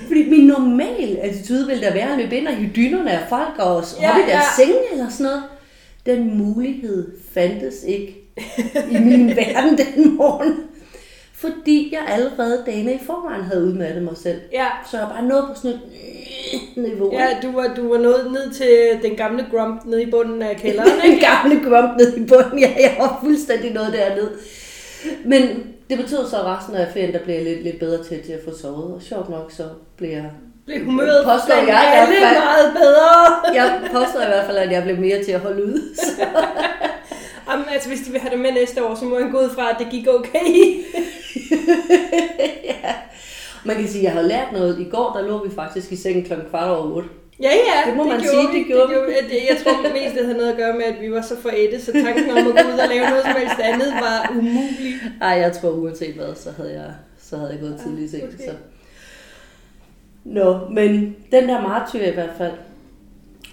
Fordi 0.07 0.29
min 0.29 0.47
normale 0.47 1.19
attitude 1.19 1.67
ville 1.67 1.85
da 1.85 1.93
være 1.93 2.11
at 2.11 2.17
løbe 2.17 2.37
ind 2.37 2.47
og 2.47 2.53
hive 2.55 2.71
dynerne 2.75 3.11
af 3.11 3.29
folk 3.29 3.59
og 3.59 3.83
Ja, 4.01 4.07
hoppe 4.07 4.21
i 4.21 4.25
deres 4.31 4.45
ja. 4.59 4.63
senge 4.63 4.79
eller 4.91 5.09
sådan 5.09 5.23
noget. 5.25 5.43
Den 6.07 6.37
mulighed 6.37 7.11
fandtes 7.33 7.83
ikke 7.83 8.17
i 8.91 8.97
min 8.97 9.29
verden 9.37 9.77
den 9.77 10.17
morgen. 10.17 10.53
Fordi 11.33 11.89
jeg 11.93 12.05
allerede 12.07 12.63
dagene 12.65 12.93
i 12.93 12.99
forvejen 13.05 13.43
havde 13.43 13.63
udmattet 13.63 14.03
mig 14.03 14.17
selv. 14.17 14.39
Ja. 14.51 14.67
Så 14.91 14.97
jeg 14.97 15.07
var 15.07 15.13
bare 15.13 15.25
nået 15.25 15.45
på 15.49 15.61
sådan 15.61 15.79
et 16.53 16.83
niveau. 16.83 17.13
Ja, 17.13 17.27
du 17.43 17.51
var, 17.51 17.73
du 17.77 17.89
var 17.89 17.97
nået 17.97 18.31
ned 18.31 18.53
til 18.53 19.09
den 19.09 19.17
gamle 19.17 19.45
grump 19.51 19.85
nede 19.85 20.03
i 20.03 20.11
bunden 20.11 20.41
af 20.41 20.57
kælderen, 20.57 20.89
Den 21.03 21.11
ikke? 21.11 21.25
gamle 21.25 21.69
grump 21.69 21.97
ned 21.97 22.17
i 22.17 22.25
bunden. 22.25 22.59
Ja, 22.59 22.73
jeg 22.79 22.95
var 22.99 23.19
fuldstændig 23.23 23.73
noget 23.73 23.93
dernede. 23.93 24.31
Men 25.25 25.41
det 25.89 25.97
betød 25.97 26.27
så 26.29 26.37
at 26.37 26.45
resten 26.45 26.75
af 26.75 26.87
ferien, 26.93 27.13
der 27.13 27.23
blev 27.23 27.35
jeg 27.35 27.43
lidt, 27.43 27.63
lidt 27.63 27.79
bedre 27.79 28.03
til, 28.03 28.23
til 28.23 28.33
at 28.33 28.43
få 28.45 28.57
sovet. 28.57 28.93
Og 28.93 29.01
sjovt 29.01 29.29
nok, 29.29 29.51
så 29.51 29.63
blev 29.97 30.09
jeg... 30.09 30.31
Blev 30.67 30.85
humøret 30.85 31.25
Påstår 31.25 31.53
jeg 31.55 31.67
i 31.67 31.97
alle 32.01 32.15
fald. 32.15 32.37
meget 32.43 32.73
bedre. 32.73 33.53
Jeg 33.53 33.79
påstår 33.91 34.21
i 34.21 34.25
hvert 34.33 34.45
fald, 34.45 34.57
at 34.57 34.71
jeg 34.71 34.83
blev 34.83 34.97
mere 34.97 35.23
til 35.23 35.31
at 35.31 35.39
holde 35.39 35.63
ud. 35.65 35.95
Så. 35.95 36.25
Jamen, 37.49 37.65
altså, 37.73 37.89
hvis 37.89 37.99
de 38.05 38.11
vil 38.11 38.21
have 38.21 38.31
det 38.31 38.39
med 38.39 38.51
næste 38.51 38.85
år, 38.85 38.95
så 38.95 39.05
må 39.05 39.19
jeg 39.19 39.27
gå 39.31 39.39
ud 39.39 39.49
fra, 39.55 39.69
at 39.69 39.75
det 39.79 39.87
gik 39.91 40.07
okay. 40.07 40.47
ja. 42.71 42.93
Man 43.63 43.75
kan 43.75 43.87
sige, 43.87 43.99
at 43.99 44.03
jeg 44.03 44.11
har 44.21 44.23
lært 44.27 44.51
noget. 44.53 44.79
I 44.79 44.89
går, 44.89 45.13
der 45.19 45.27
lå 45.27 45.43
vi 45.45 45.55
faktisk 45.55 45.91
i 45.91 45.95
sengen 45.95 46.25
klokken 46.25 46.47
kvart 46.49 46.69
over 46.77 46.95
otte. 46.95 47.09
Ja, 47.41 47.51
ja, 47.69 47.89
Det 47.89 47.97
må 47.97 48.03
man 48.03 48.19
gjorde 48.19 48.29
sige, 48.29 48.47
vi. 48.51 48.59
det 48.59 48.65
gjorde 48.67 48.89
vi. 48.89 48.95
det, 48.95 49.29
det, 49.29 49.39
Jeg 49.49 49.57
tror 49.63 49.81
mest, 49.93 50.15
det 50.15 50.25
havde 50.25 50.37
noget 50.37 50.51
at 50.51 50.57
gøre 50.57 50.73
med, 50.73 50.83
at 50.83 50.95
vi 51.01 51.11
var 51.11 51.21
så 51.21 51.35
forætte, 51.41 51.81
så 51.81 51.91
tanken 51.91 52.29
om 52.31 52.37
at 52.37 52.43
gå 52.43 52.49
ud 52.73 52.79
og 52.79 52.87
lave 52.89 53.09
noget 53.09 53.23
som 53.23 53.33
helst 53.37 53.59
andet 53.59 53.93
var 54.01 54.31
umulig. 54.37 54.93
Ej, 55.21 55.29
jeg 55.29 55.51
tror 55.53 55.69
uanset 55.69 56.13
hvad, 56.15 56.35
så 56.35 56.49
havde 56.57 56.73
jeg, 56.73 56.91
så 57.29 57.37
havde 57.37 57.51
jeg 57.51 57.59
gået 57.59 57.79
tidligt 57.83 58.05
i 58.05 58.09
seng. 58.11 58.25
måske. 58.25 58.43
Så. 58.43 58.51
Nå, 60.27 60.59
men 60.69 61.15
den 61.31 61.49
der 61.49 61.61
martyr 61.61 62.03
i 62.03 62.11
hvert 62.13 62.33
fald. 62.37 62.51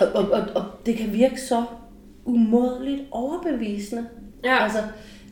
Og, 0.01 0.07
og, 0.15 0.31
og, 0.31 0.43
og 0.55 0.65
det 0.87 0.97
kan 0.97 1.13
virke 1.13 1.41
så 1.41 1.65
umådeligt 2.25 3.03
overbevisende. 3.11 4.07
Ja. 4.45 4.63
Altså, 4.63 4.79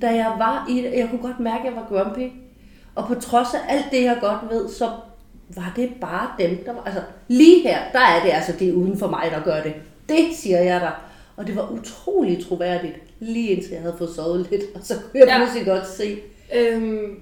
da 0.02 0.06
jeg 0.14 0.34
var 0.38 0.66
i 0.70 0.76
det, 0.82 0.98
jeg 0.98 1.08
kunne 1.10 1.22
godt 1.22 1.40
mærke, 1.40 1.58
at 1.68 1.74
jeg 1.74 1.74
var 1.76 2.04
grumpy. 2.04 2.28
Og 2.94 3.06
på 3.06 3.14
trods 3.14 3.48
af 3.54 3.58
alt 3.68 3.84
det, 3.90 4.02
jeg 4.02 4.18
godt 4.20 4.50
ved, 4.50 4.68
så 4.68 4.90
var 5.54 5.72
det 5.76 5.90
bare 6.00 6.28
dem, 6.38 6.64
der 6.64 6.72
var... 6.72 6.82
Altså, 6.86 7.00
lige 7.28 7.62
her, 7.62 7.78
der 7.92 8.00
er 8.00 8.22
det 8.24 8.30
altså 8.32 8.52
det 8.58 8.72
uden 8.72 8.98
for 8.98 9.06
mig, 9.08 9.28
der 9.30 9.42
gør 9.42 9.62
det. 9.62 9.74
Det 10.08 10.26
siger 10.36 10.60
jeg 10.60 10.80
dig. 10.80 10.92
Og 11.36 11.46
det 11.46 11.56
var 11.56 11.70
utrolig 11.70 12.46
troværdigt, 12.48 12.94
lige 13.20 13.48
indtil 13.48 13.72
jeg 13.72 13.80
havde 13.80 13.94
fået 13.98 14.10
sovet 14.10 14.46
lidt. 14.50 14.62
Og 14.74 14.80
så 14.82 14.94
kunne 14.94 15.20
jeg 15.20 15.28
Ja. 15.28 15.36
pludselig 15.38 15.66
godt 15.66 15.86
se, 15.88 16.18
Øhm, 16.56 17.20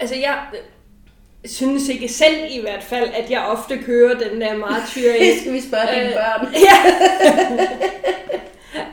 altså, 0.00 0.14
jeg 0.16 0.38
synes 1.44 1.88
ikke 1.88 2.08
selv 2.08 2.36
i 2.50 2.60
hvert 2.60 2.82
fald, 2.82 3.08
at 3.14 3.30
jeg 3.30 3.40
ofte 3.40 3.78
kører 3.78 4.18
den 4.18 4.40
der 4.40 4.56
martyr 4.56 5.12
det 5.12 5.36
skal 5.40 5.52
vi 5.52 5.60
spørge 5.60 5.94
dine 5.94 6.08
Øh, 6.08 6.14
børn. 6.14 6.54
Ja. 6.66 7.66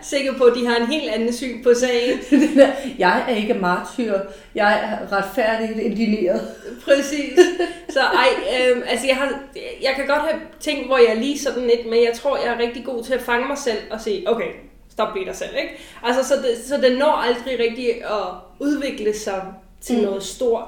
Sikker 0.01 0.33
på, 0.37 0.43
at 0.43 0.55
de 0.55 0.67
har 0.67 0.75
en 0.75 0.87
helt 0.87 1.09
anden 1.09 1.33
syn 1.33 1.63
på 1.63 1.73
sagen. 1.73 2.19
Det 2.29 2.73
jeg 2.97 3.25
er 3.29 3.35
ikke 3.35 3.53
martyr, 3.53 4.19
jeg 4.55 4.79
er 4.83 5.17
retfærdigt 5.17 5.79
indineret. 5.79 6.47
Præcis. 6.85 7.39
Så 7.89 7.99
ej, 7.99 8.27
øhm, 8.61 8.83
altså 8.87 9.07
jeg, 9.07 9.15
har, 9.15 9.39
jeg 9.81 9.93
kan 9.95 10.07
godt 10.07 10.21
have 10.21 10.41
ting, 10.59 10.85
hvor 10.85 10.97
jeg 10.97 11.17
lige 11.17 11.39
sådan 11.39 11.63
lidt, 11.63 11.85
men 11.89 12.03
jeg 12.03 12.11
tror, 12.15 12.37
jeg 12.37 12.53
er 12.53 12.59
rigtig 12.59 12.85
god 12.85 13.03
til 13.03 13.13
at 13.13 13.21
fange 13.21 13.47
mig 13.47 13.57
selv 13.57 13.77
og 13.91 14.01
sige, 14.01 14.29
okay, 14.29 14.49
stop 14.91 15.13
beat 15.13 15.27
dig 15.27 15.35
selv, 15.35 15.55
ikke? 15.61 15.79
Altså, 16.03 16.23
så, 16.23 16.35
det, 16.35 16.65
så 16.67 16.77
den 16.77 16.97
når 16.97 17.11
aldrig 17.11 17.59
rigtig 17.59 18.03
at 18.05 18.27
udvikle 18.59 19.17
sig 19.17 19.41
til 19.81 19.97
mm. 19.97 20.03
noget 20.03 20.23
stort. 20.23 20.63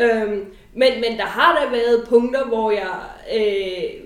Øhm, 0.00 0.44
men, 0.74 0.92
men 0.94 1.18
der 1.18 1.24
har 1.24 1.60
der 1.60 1.70
været 1.70 2.06
punkter, 2.08 2.44
hvor 2.44 2.70
jeg 2.70 2.90
øh, 3.34 4.02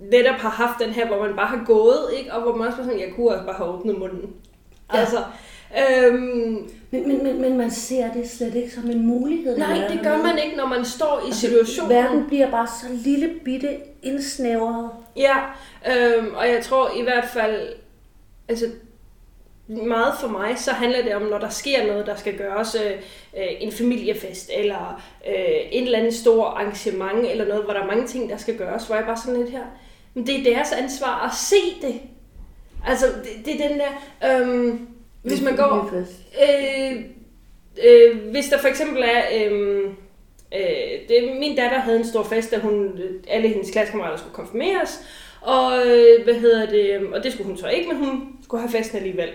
netop 0.00 0.34
har 0.34 0.48
haft 0.48 0.80
den 0.80 0.90
her, 0.90 1.06
hvor 1.06 1.26
man 1.26 1.36
bare 1.36 1.46
har 1.46 1.64
gået, 1.66 2.06
ikke? 2.18 2.32
og 2.32 2.42
hvor 2.42 2.56
man 2.56 2.66
også 2.66 2.76
var 2.78 2.84
sådan, 2.84 3.00
jeg 3.00 3.12
kunne 3.16 3.28
også 3.28 3.44
bare 3.44 3.56
have 3.56 3.68
åbnet 3.68 3.98
munden. 3.98 4.34
Ja. 4.92 4.98
Altså, 4.98 5.18
øhm, 5.78 6.70
men, 6.90 7.08
men, 7.08 7.22
men, 7.22 7.40
men 7.40 7.58
man 7.58 7.70
ser 7.70 8.12
det 8.12 8.30
slet 8.30 8.54
ikke 8.54 8.70
som 8.70 8.90
en 8.90 9.06
mulighed. 9.06 9.58
Nej, 9.58 9.88
det 9.88 10.00
gør 10.02 10.16
man 10.16 10.38
ikke, 10.44 10.56
når 10.56 10.66
man 10.66 10.84
står 10.84 11.20
i 11.20 11.26
altså, 11.26 11.40
situationen. 11.40 11.90
Verden 11.90 12.26
bliver 12.28 12.50
bare 12.50 12.66
så 12.66 12.86
lille 13.04 13.30
bitte 13.44 13.76
indsnævret. 14.02 14.90
Ja, 15.16 15.36
øhm, 15.92 16.34
og 16.34 16.48
jeg 16.48 16.64
tror 16.64 16.90
i 17.00 17.02
hvert 17.02 17.28
fald, 17.32 17.68
altså 18.48 18.66
meget 19.68 20.14
for 20.20 20.28
mig, 20.28 20.58
så 20.58 20.70
handler 20.70 21.02
det 21.02 21.14
om, 21.14 21.22
når 21.22 21.38
der 21.38 21.48
sker 21.48 21.86
noget, 21.86 22.06
der 22.06 22.16
skal 22.16 22.38
gøres, 22.38 22.74
øh, 22.74 22.92
øh 23.36 23.46
en 23.60 23.72
familiefest, 23.72 24.50
eller 24.56 25.02
øh, 25.28 25.58
en 25.70 25.84
eller 25.84 25.98
anden 25.98 26.12
stor 26.12 26.44
arrangement, 26.44 27.26
eller 27.30 27.48
noget, 27.48 27.64
hvor 27.64 27.72
der 27.72 27.80
er 27.80 27.86
mange 27.86 28.06
ting, 28.06 28.30
der 28.30 28.36
skal 28.36 28.58
gøres, 28.58 28.86
hvor 28.86 28.96
jeg 28.96 29.04
bare 29.04 29.16
sådan 29.16 29.40
lidt 29.40 29.50
her, 29.50 29.64
men 30.14 30.26
det 30.26 30.40
er 30.40 30.54
deres 30.54 30.72
ansvar 30.72 31.26
at 31.26 31.34
se 31.34 31.86
det. 31.86 32.00
Altså, 32.86 33.06
det, 33.06 33.44
det 33.44 33.54
er 33.54 33.68
den 33.68 33.78
der, 33.78 34.40
øh, 34.40 34.74
hvis 35.22 35.42
man 35.42 35.56
går, 35.56 35.90
øh, 36.42 36.96
øh, 37.84 38.30
hvis 38.30 38.48
der 38.48 38.58
for 38.58 38.68
eksempel 38.68 39.02
er, 39.02 39.22
øh, 39.34 39.82
øh, 40.54 41.08
det, 41.08 41.36
min 41.40 41.56
datter 41.56 41.78
havde 41.78 41.98
en 41.98 42.06
stor 42.06 42.22
fest, 42.22 42.50
da 42.50 42.58
hun, 42.58 42.98
øh, 42.98 43.10
alle 43.28 43.48
hendes 43.48 43.70
klassekammerater 43.70 44.16
skulle 44.16 44.34
konfirmeres, 44.34 45.04
og 45.40 45.86
øh, 45.86 46.24
hvad 46.24 46.34
hedder 46.34 46.66
det, 46.66 46.94
øhm, 46.94 47.12
og 47.12 47.24
det 47.24 47.32
skulle 47.32 47.46
hun 47.46 47.56
så 47.56 47.68
ikke, 47.68 47.88
men 47.88 47.96
hun 47.96 48.36
skulle 48.42 48.60
have 48.60 48.72
festen 48.72 48.96
alligevel. 48.96 49.28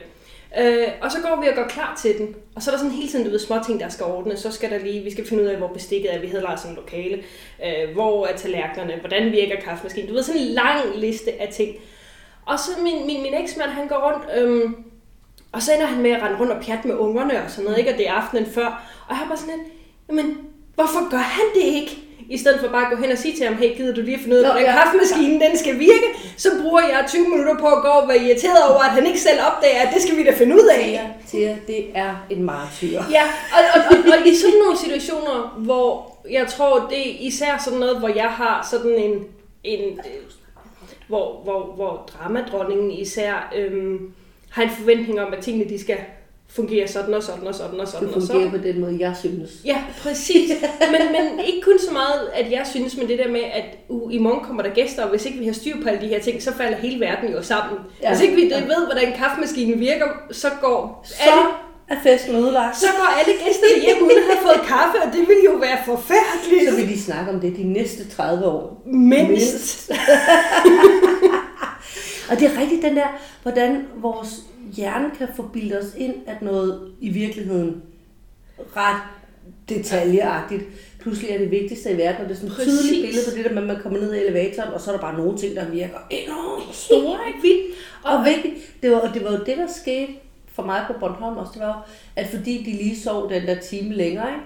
Øh, 0.60 0.88
og 1.02 1.12
så 1.12 1.18
går 1.22 1.42
vi 1.42 1.48
og 1.48 1.56
går 1.56 1.68
klar 1.68 2.00
til 2.02 2.18
den. 2.18 2.36
Og 2.56 2.62
så 2.62 2.72
er 2.72 2.74
der 2.74 2.80
sådan 2.80 2.96
hele 2.96 3.10
tiden, 3.10 3.26
du 3.26 3.32
ved, 3.32 3.40
små 3.40 3.56
ting, 3.66 3.80
der 3.80 3.90
skal 3.90 4.06
ordnes. 4.06 4.40
Så 4.40 4.52
skal 4.52 4.72
der 4.72 4.78
lige, 4.78 5.04
vi 5.04 5.12
skal 5.12 5.28
finde 5.28 5.44
ud 5.44 5.48
af, 5.48 5.58
hvor 5.58 5.68
bestikket 5.68 6.14
er. 6.14 6.20
Vi 6.20 6.28
havde 6.28 6.44
lejet 6.44 6.60
sådan 6.60 6.72
en 6.72 6.82
lokale. 6.82 7.24
Øh, 7.66 7.94
hvor 7.94 8.28
er 8.28 8.38
tallerkenerne? 8.38 9.00
Hvordan 9.00 9.32
virker 9.32 9.56
kaffemaskinen? 9.62 10.10
Du 10.10 10.14
ved, 10.16 10.24
sådan 10.24 10.42
en 10.42 10.48
lang 10.48 10.80
liste 10.96 11.42
af 11.42 11.54
ting. 11.54 11.76
Og 12.46 12.60
så 12.60 12.72
min, 12.84 13.06
min, 13.06 13.22
min 13.22 13.34
eksmand, 13.34 13.70
han 13.70 13.88
går 13.88 14.12
rundt, 14.12 14.26
øhm, 14.38 14.76
og 15.52 15.62
så 15.62 15.74
ender 15.74 15.86
han 15.86 16.02
med 16.02 16.12
at 16.12 16.22
rende 16.22 16.40
rundt 16.40 16.52
og 16.52 16.64
pjatte 16.64 16.88
med 16.88 16.96
ungerne 16.96 17.44
og 17.44 17.50
sådan 17.50 17.64
noget, 17.64 17.78
ikke? 17.78 17.92
Og 17.92 17.98
det 17.98 18.08
er 18.08 18.14
aftenen 18.14 18.46
før. 18.46 18.66
Og 19.08 19.10
jeg 19.10 19.18
har 19.18 19.28
bare 19.28 19.38
sådan 19.38 19.54
lidt, 19.58 19.68
jamen, 20.10 20.38
hvorfor 20.76 21.10
gør 21.10 21.18
han 21.18 21.46
det 21.56 21.64
ikke? 21.64 21.98
I 22.30 22.38
stedet 22.38 22.60
for 22.60 22.68
bare 22.68 22.86
at 22.86 22.98
gå 22.98 23.04
hen 23.04 23.12
og 23.12 23.18
sige 23.18 23.36
til 23.38 23.46
ham, 23.46 23.56
hey, 23.56 23.78
gider 23.78 23.94
du 23.94 24.02
lige 24.02 24.20
finde 24.20 24.36
ud 24.36 24.42
af, 24.42 24.46
hvordan 24.46 24.66
ja, 24.66 24.72
kaffemaskinen 24.72 25.42
den 25.42 25.58
skal 25.58 25.80
virke, 25.80 26.08
så 26.38 26.50
bruger 26.62 26.82
jeg 26.82 27.06
20 27.08 27.30
minutter 27.30 27.58
på 27.60 27.68
at 27.68 27.82
gå 27.82 27.88
og 27.88 28.08
være 28.08 28.18
irriteret 28.18 28.64
over, 28.70 28.80
at 28.80 28.92
han 28.92 29.08
ikke 29.08 29.20
selv 29.20 29.40
opdager, 29.48 29.82
at 29.82 29.94
det 29.94 30.02
skal 30.02 30.18
vi 30.18 30.24
da 30.24 30.32
finde 30.32 30.56
ud 30.56 30.70
af. 30.80 30.92
Ja, 30.92 31.08
Tia, 31.28 31.58
det 31.68 31.86
er 31.96 32.26
en 32.30 32.44
martyr. 32.44 33.02
Ja, 33.12 33.24
og, 33.58 33.62
og, 33.76 33.82
og, 33.90 33.98
og 34.14 34.28
i 34.28 34.36
sådan 34.36 34.60
nogle 34.64 34.78
situationer, 34.78 35.56
hvor 35.58 36.18
jeg 36.30 36.48
tror, 36.48 36.88
det 36.90 37.00
er 37.10 37.16
især 37.20 37.62
sådan 37.64 37.80
noget, 37.80 38.00
hvor 38.00 38.08
jeg 38.08 38.30
har 38.30 38.68
sådan 38.72 38.96
en, 38.98 39.26
en 39.64 40.00
hvor, 41.08 41.42
hvor, 41.44 41.74
hvor 41.76 42.10
dramadronningen 42.14 42.92
især 42.92 43.54
øhm, 43.56 44.14
har 44.50 44.64
en 44.64 44.70
forventning 44.70 45.22
om, 45.22 45.34
at 45.34 45.44
tingene 45.44 45.70
de 45.70 45.80
skal 45.80 45.98
fungerer 46.56 46.88
sådan 46.88 47.14
og 47.14 47.24
sådan 47.24 47.48
og 47.48 47.56
sådan 47.56 47.80
og 47.80 47.88
sådan. 47.88 48.08
Det 48.08 48.14
fungerer 48.14 48.50
på 48.52 48.58
den 48.58 48.80
måde, 48.80 48.98
jeg 49.00 49.16
synes. 49.20 49.52
Ja, 49.66 49.84
præcis. 50.02 50.52
Men, 50.92 51.02
men 51.12 51.46
ikke 51.46 51.62
kun 51.62 51.80
så 51.80 51.94
meget, 51.94 52.30
at 52.34 52.52
jeg 52.52 52.68
synes, 52.72 52.98
men 52.98 53.08
det 53.08 53.20
der 53.20 53.28
med, 53.28 53.42
at 53.42 53.66
uh, 53.90 54.14
i 54.14 54.18
morgen 54.18 54.46
kommer 54.46 54.64
der 54.64 54.70
gæster, 54.70 55.04
og 55.04 55.10
hvis 55.10 55.26
ikke 55.26 55.40
vi 55.40 55.46
har 55.46 55.54
styr 55.54 55.82
på 55.84 55.90
alle 55.90 56.02
de 56.02 56.08
her 56.08 56.20
ting, 56.20 56.44
så 56.44 56.54
falder 56.54 56.78
hele 56.78 57.00
verden 57.00 57.32
jo 57.32 57.42
sammen. 57.42 57.78
Ja. 58.02 58.10
Hvis 58.10 58.22
ikke 58.22 58.36
vi 58.36 58.50
det 58.50 58.64
ved, 58.68 58.86
hvordan 58.86 59.14
kaffemaskinen 59.18 59.80
virker, 59.80 60.08
så 60.32 60.48
går 60.62 61.02
så 61.06 61.16
alle, 61.20 61.44
er 61.90 61.96
festen 62.04 62.36
ødelagt. 62.36 62.78
Så 62.78 62.88
går 62.98 63.20
alle 63.20 63.34
gæster 63.46 63.82
hjem 63.82 64.04
uden 64.04 64.18
at 64.18 64.24
have 64.24 64.42
fået 64.42 64.68
kaffe, 64.68 64.98
og 65.06 65.14
det 65.14 65.28
vil 65.28 65.38
jo 65.46 65.52
være 65.52 65.78
forfærdeligt. 65.86 66.70
Så 66.70 66.76
vil 66.76 66.90
de 66.90 67.02
snakke 67.02 67.32
om 67.32 67.40
det 67.40 67.58
de 67.58 67.64
næste 67.64 68.10
30 68.10 68.46
år. 68.46 68.84
Mindst. 68.86 69.30
Mindst. 69.30 69.92
og 72.30 72.40
det 72.40 72.48
er 72.48 72.60
rigtigt 72.62 72.84
den 72.84 72.96
der, 72.96 73.08
hvordan 73.42 73.88
vores 73.96 74.44
hjernen 74.72 75.12
kan 75.18 75.28
forbilde 75.36 75.78
os 75.78 75.96
ind, 75.98 76.16
at 76.28 76.42
noget 76.42 76.92
i 77.00 77.10
virkeligheden 77.10 77.84
ret 78.76 79.02
detaljeagtigt 79.70 80.64
pludselig 81.00 81.32
er 81.32 81.38
det 81.38 81.52
vigtigste 81.52 81.92
i 81.92 81.98
verden, 81.98 82.22
og 82.22 82.30
det 82.30 82.36
er 82.36 82.40
sådan 82.40 82.52
et 82.52 82.58
tydeligt 82.58 83.06
billede 83.06 83.26
på 83.30 83.38
det 83.38 83.46
der 83.46 83.54
med, 83.54 83.62
at 83.62 83.68
man 83.68 83.82
kommer 83.82 84.00
ned 84.00 84.14
i 84.14 84.18
elevatoren, 84.18 84.74
og 84.74 84.82
så 84.82 84.92
er 84.92 84.96
der 84.96 85.02
bare 85.02 85.18
nogle 85.18 85.38
ting, 85.38 85.56
der 85.56 85.70
virker 85.70 85.98
enormt 86.10 86.76
store, 86.76 87.20
ikke 87.28 87.42
vildt 87.42 87.76
og, 88.04 88.18
og 88.18 88.26
vigtigt. 88.26 88.82
Det 88.82 88.92
var, 88.92 88.98
og 88.98 89.14
det 89.14 89.24
var 89.24 89.32
jo 89.32 89.38
det, 89.38 89.58
der 89.58 89.68
skete 89.68 90.14
for 90.54 90.64
mig 90.64 90.84
på 90.88 90.94
Bornholm 91.00 91.38
også, 91.38 91.52
det 91.54 91.62
var 91.62 91.90
at 92.16 92.28
fordi 92.28 92.64
de 92.64 92.72
lige 92.72 93.00
sov 93.00 93.30
den 93.30 93.48
der 93.48 93.60
time 93.60 93.94
længere, 93.94 94.30
ikke? 94.30 94.44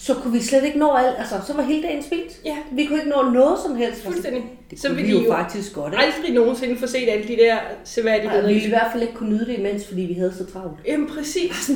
Så 0.00 0.14
kunne 0.14 0.32
vi 0.32 0.42
slet 0.42 0.64
ikke 0.64 0.78
nå 0.78 0.92
alt. 0.92 1.18
Altså, 1.18 1.40
så 1.46 1.54
var 1.54 1.62
hele 1.62 1.82
dagen 1.82 2.02
spildt. 2.02 2.40
Ja. 2.44 2.56
Vi 2.72 2.86
kunne 2.86 2.98
ikke 2.98 3.10
nå 3.10 3.30
noget 3.30 3.58
som 3.66 3.76
helst. 3.76 4.02
Fuldstændig. 4.02 4.44
Det 4.70 4.80
så 4.80 4.92
vi 4.92 5.10
jo, 5.10 5.20
jo 5.20 5.32
faktisk 5.32 5.74
godt. 5.74 5.92
Ikke? 5.92 6.04
Aldrig 6.04 6.34
nogensinde 6.34 6.76
få 6.76 6.86
set 6.86 7.08
alle 7.08 7.28
de 7.28 7.36
der 7.36 7.58
seværdigheder. 7.84 8.42
Nej, 8.42 8.48
vi 8.48 8.54
ville 8.54 8.66
i 8.66 8.70
hvert 8.70 8.92
fald 8.92 9.02
ikke 9.02 9.14
kunne 9.14 9.30
nyde 9.30 9.46
det 9.46 9.58
imens, 9.58 9.86
fordi 9.86 10.00
vi 10.00 10.14
havde 10.14 10.34
så 10.38 10.46
travlt. 10.52 10.78
Jamen 10.86 11.08
præcis. 11.08 11.70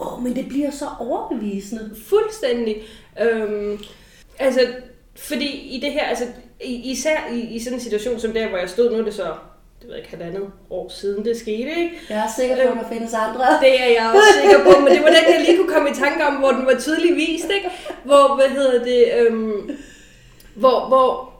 Åh, 0.00 0.18
oh, 0.18 0.22
men 0.22 0.36
det 0.36 0.48
bliver 0.48 0.70
så 0.70 0.84
overbevisende. 1.00 1.90
Fuldstændig. 2.08 2.76
Øhm, 3.22 3.78
altså, 4.38 4.60
fordi 5.16 5.76
i 5.76 5.80
det 5.80 5.92
her, 5.92 6.02
altså, 6.02 6.24
især 6.60 7.16
i, 7.32 7.40
i 7.40 7.60
sådan 7.60 7.78
en 7.78 7.82
situation 7.82 8.20
som 8.20 8.32
der, 8.32 8.48
hvor 8.48 8.58
jeg 8.58 8.68
stod, 8.68 8.92
nu 8.92 8.98
er 8.98 9.04
det 9.04 9.14
så 9.14 9.34
ved 9.92 9.98
ikke, 9.98 10.10
halvandet 10.10 10.50
år 10.70 10.88
siden 10.88 11.24
det 11.24 11.36
skete, 11.36 11.70
ikke? 11.82 11.92
Jeg 12.08 12.18
er 12.18 12.32
sikker 12.36 12.56
på, 12.56 12.62
at 12.62 12.84
der 12.84 12.88
findes 12.88 13.14
andre. 13.14 13.44
Det 13.64 13.80
er 13.80 13.90
jeg 13.98 14.12
også 14.14 14.40
sikker 14.40 14.64
på, 14.64 14.80
men 14.80 14.92
det 14.92 15.02
var 15.02 15.08
den, 15.08 15.34
jeg 15.34 15.44
lige 15.46 15.58
kunne 15.58 15.74
komme 15.74 15.90
i 15.90 15.94
tanke 15.94 16.24
om, 16.24 16.34
hvor 16.34 16.50
den 16.50 16.66
var 16.66 16.76
tydeligt 16.78 17.16
vist, 17.16 17.50
ikke? 17.56 17.70
Hvor, 18.04 18.36
hvad 18.36 18.48
hedder 18.48 18.84
det, 18.84 19.02
øhm, 19.18 19.70
hvor, 20.54 20.88
hvor 20.88 21.32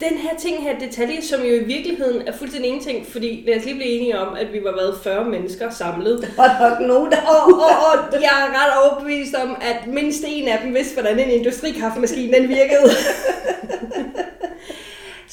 den 0.00 0.18
her 0.18 0.36
ting 0.38 0.62
her, 0.62 0.78
detalje, 0.78 1.22
som 1.22 1.40
jo 1.40 1.54
i 1.54 1.64
virkeligheden 1.64 2.28
er 2.28 2.32
fuldstændig 2.32 2.68
ingenting, 2.68 3.06
fordi 3.06 3.44
lad 3.46 3.56
os 3.56 3.64
lige 3.64 3.76
blive 3.76 3.90
enige 3.90 4.18
om, 4.18 4.34
at 4.34 4.52
vi 4.52 4.64
var 4.64 4.72
været 4.72 4.98
40 5.02 5.24
mennesker 5.24 5.70
samlet. 5.70 6.20
Der 6.22 6.42
var 6.42 6.70
nok 6.70 6.88
nogen, 6.88 7.12
der... 7.12 7.16
Og, 7.16 7.54
og, 7.54 7.98
og 8.12 8.22
jeg 8.22 8.34
er 8.44 8.48
ret 8.58 8.72
overbevist 8.82 9.34
om, 9.34 9.56
at 9.60 9.86
mindst 9.86 10.24
en 10.26 10.48
af 10.48 10.58
dem 10.64 10.74
vidste, 10.74 10.94
hvordan 11.00 11.18
en 11.18 11.30
industrikaffemaskine 11.30 12.38
den 12.38 12.48
virkede. 12.48 12.90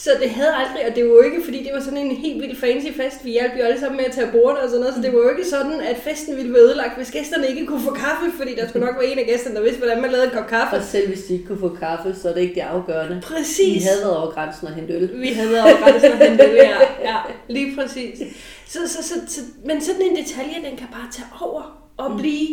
Så 0.04 0.10
det 0.22 0.30
havde 0.30 0.54
aldrig, 0.62 0.82
og 0.90 0.96
det 0.96 1.04
var 1.04 1.12
jo 1.12 1.22
ikke, 1.22 1.42
fordi 1.44 1.64
det 1.64 1.74
var 1.74 1.80
sådan 1.80 1.98
en 1.98 2.16
helt 2.16 2.42
vildt 2.42 2.60
fancy 2.60 2.92
fest. 3.02 3.26
Vi 3.26 3.32
hjalp 3.32 3.54
jo 3.60 3.64
alle 3.64 3.80
sammen 3.80 3.98
med 3.98 4.06
at 4.06 4.12
tage 4.12 4.32
bordene 4.32 4.64
og 4.64 4.70
sådan 4.70 4.80
noget, 4.80 4.96
så 4.96 5.02
det 5.02 5.14
var 5.14 5.20
jo 5.20 5.30
ikke 5.30 5.46
sådan, 5.46 5.82
at 5.82 5.98
festen 5.98 6.38
ville 6.38 6.54
være 6.54 6.62
ødelagt, 6.62 6.98
hvis 6.98 7.12
gæsterne 7.12 7.48
ikke 7.48 7.66
kunne 7.66 7.82
få 7.82 7.94
kaffe, 7.94 8.26
fordi 8.38 8.56
der 8.56 8.68
skulle 8.68 8.86
nok 8.86 8.96
være 9.00 9.12
en 9.12 9.20
af 9.20 9.26
gæsterne, 9.26 9.56
der 9.56 9.62
vidste, 9.62 9.80
hvordan 9.80 10.02
man 10.02 10.12
lavede 10.12 10.28
en 10.28 10.34
kop 10.38 10.48
kaffe. 10.48 10.76
Og 10.76 10.84
selv 10.84 11.08
hvis 11.08 11.24
de 11.24 11.34
ikke 11.34 11.46
kunne 11.46 11.60
få 11.60 11.70
kaffe, 11.70 12.16
så 12.16 12.30
er 12.30 12.34
det 12.34 12.42
ikke 12.42 12.56
det 12.56 12.62
afgørende. 12.62 13.22
Præcis. 13.24 13.76
Vi 13.76 13.80
havde 13.90 14.02
været 14.04 14.18
over 14.18 14.32
grænsen 14.32 14.68
og 14.68 14.74
hente 14.74 14.94
øl. 14.94 15.22
Vi 15.22 15.28
havde 15.28 15.52
været 15.52 15.64
over 15.64 15.80
grænsen 15.84 16.12
og 16.12 16.18
hente 16.18 16.44
øl, 16.44 16.56
ja. 16.56 16.80
ja 17.10 17.18
lige 17.48 17.76
præcis. 17.76 18.20
Så, 18.68 18.80
så, 18.88 19.04
så, 19.04 19.16
så, 19.28 19.42
men 19.66 19.82
sådan 19.82 20.02
en 20.02 20.16
detalje, 20.16 20.56
den 20.70 20.78
kan 20.78 20.88
bare 20.92 21.08
tage 21.12 21.28
over 21.42 21.64
og 21.98 22.12
mm. 22.12 22.18
blive 22.18 22.48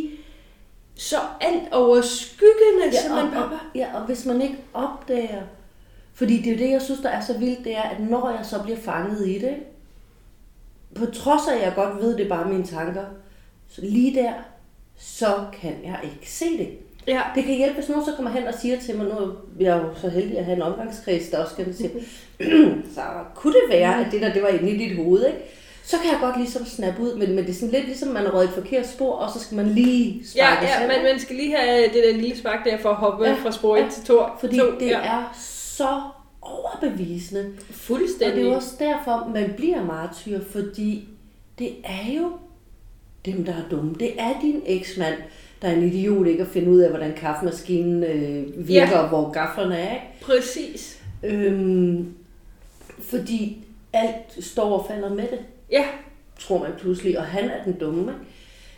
så 0.94 1.16
alt 1.40 1.72
overskyggende, 1.72 2.84
ja, 2.92 3.02
som 3.02 3.10
man 3.16 3.30
bare... 3.34 3.58
Ja, 3.74 3.86
og 3.94 4.06
hvis 4.06 4.26
man 4.26 4.42
ikke 4.42 4.56
opdager, 4.74 5.42
fordi 6.18 6.36
det 6.36 6.46
er 6.46 6.52
jo 6.52 6.58
det, 6.58 6.70
jeg 6.70 6.82
synes, 6.82 7.00
der 7.00 7.08
er 7.08 7.20
så 7.20 7.38
vildt, 7.38 7.64
det 7.64 7.76
er, 7.76 7.82
at 7.82 8.00
når 8.00 8.30
jeg 8.30 8.46
så 8.46 8.62
bliver 8.62 8.78
fanget 8.78 9.28
i 9.28 9.38
det, 9.38 9.56
på 10.94 11.06
trods 11.06 11.42
af, 11.48 11.56
at 11.56 11.62
jeg 11.62 11.72
godt 11.74 12.00
ved, 12.00 12.16
det 12.16 12.24
er 12.24 12.28
bare 12.28 12.48
mine 12.48 12.66
tanker, 12.66 13.04
så 13.68 13.80
lige 13.80 14.14
der, 14.14 14.32
så 14.96 15.26
kan 15.60 15.74
jeg 15.84 16.00
ikke 16.02 16.30
se 16.30 16.58
det. 16.58 16.68
Ja. 17.06 17.22
Det 17.34 17.44
kan 17.44 17.54
hjælpe, 17.54 17.74
hvis 17.74 17.88
nogen 17.88 18.04
så 18.04 18.12
kommer 18.16 18.30
hen 18.30 18.46
og 18.46 18.54
siger 18.54 18.80
til 18.80 18.96
mig, 18.96 19.06
nu 19.06 19.12
er 19.12 19.32
jeg 19.58 19.82
jo 19.82 20.00
så 20.00 20.08
heldig 20.08 20.38
at 20.38 20.44
have 20.44 20.56
en 20.56 20.62
omgangskreds, 20.62 21.28
der 21.28 21.38
også 21.38 21.52
skal 21.52 21.74
sige, 21.74 21.90
så 22.94 23.00
kunne 23.34 23.52
det 23.52 23.62
være, 23.68 24.04
at 24.06 24.12
det 24.12 24.22
der, 24.22 24.32
det 24.32 24.42
var 24.42 24.48
inde 24.48 24.70
i 24.70 24.88
dit 24.88 24.96
hoved, 24.96 25.26
ikke? 25.26 25.38
så 25.84 25.96
kan 25.96 26.10
jeg 26.10 26.18
godt 26.20 26.36
ligesom 26.36 26.66
snappe 26.66 27.02
ud, 27.02 27.14
men, 27.14 27.34
men 27.34 27.44
det 27.44 27.50
er 27.50 27.54
sådan 27.54 27.74
lidt 27.74 27.86
ligesom, 27.86 28.08
man 28.08 28.24
har 28.24 28.30
røget 28.30 28.48
et 28.48 28.54
forkert 28.54 28.88
spor, 28.88 29.12
og 29.12 29.30
så 29.30 29.40
skal 29.40 29.56
man 29.56 29.68
lige 29.68 30.26
sparke 30.26 30.66
Ja, 30.66 30.80
ja 30.80 30.88
men 30.88 31.02
man 31.02 31.20
skal 31.20 31.36
lige 31.36 31.56
have 31.56 31.82
det 31.82 32.02
der 32.04 32.12
lille 32.12 32.38
spark 32.38 32.64
der 32.64 32.78
for 32.78 32.88
at 32.88 32.96
hoppe 32.96 33.24
ja, 33.24 33.34
fra 33.42 33.52
spor 33.52 33.76
1 33.76 33.82
ja, 33.82 33.88
til 33.88 34.04
2. 34.04 34.22
Fordi 34.40 34.58
to, 34.58 34.66
det 34.80 34.86
ja. 34.86 35.00
er 35.00 35.34
så 35.78 36.00
overbevisende. 36.42 37.52
Fuldstændig. 37.70 38.34
Og 38.34 38.44
det 38.44 38.52
er 38.52 38.56
også 38.56 38.74
derfor, 38.78 39.30
man 39.34 39.54
bliver 39.56 39.84
martyr, 39.84 40.40
fordi 40.50 41.08
det 41.58 41.72
er 41.84 42.12
jo 42.16 42.32
dem, 43.24 43.44
der 43.44 43.52
er 43.52 43.68
dumme. 43.70 43.94
Det 43.94 44.20
er 44.20 44.40
din 44.40 44.62
eksmand, 44.66 45.14
der 45.62 45.68
er 45.68 45.72
en 45.72 45.82
idiot 45.82 46.26
ikke 46.26 46.42
at 46.42 46.48
finde 46.48 46.70
ud 46.70 46.78
af, 46.78 46.90
hvordan 46.90 47.14
kaffemaskinen 47.16 48.04
øh, 48.04 48.68
virker, 48.68 48.92
ja. 48.92 49.02
og 49.02 49.08
hvor 49.08 49.30
gaflerne 49.30 49.76
er. 49.76 49.94
Ikke? 49.94 50.06
Præcis. 50.20 51.02
Øhm, 51.22 52.14
fordi 52.98 53.64
alt 53.92 54.44
står 54.44 54.78
og 54.78 54.86
falder 54.88 55.14
med 55.14 55.28
det. 55.30 55.38
Ja. 55.70 55.84
Tror 56.38 56.58
man 56.58 56.72
pludselig, 56.78 57.18
og 57.18 57.24
han 57.24 57.44
er 57.44 57.64
den 57.64 57.72
dumme. 57.72 58.14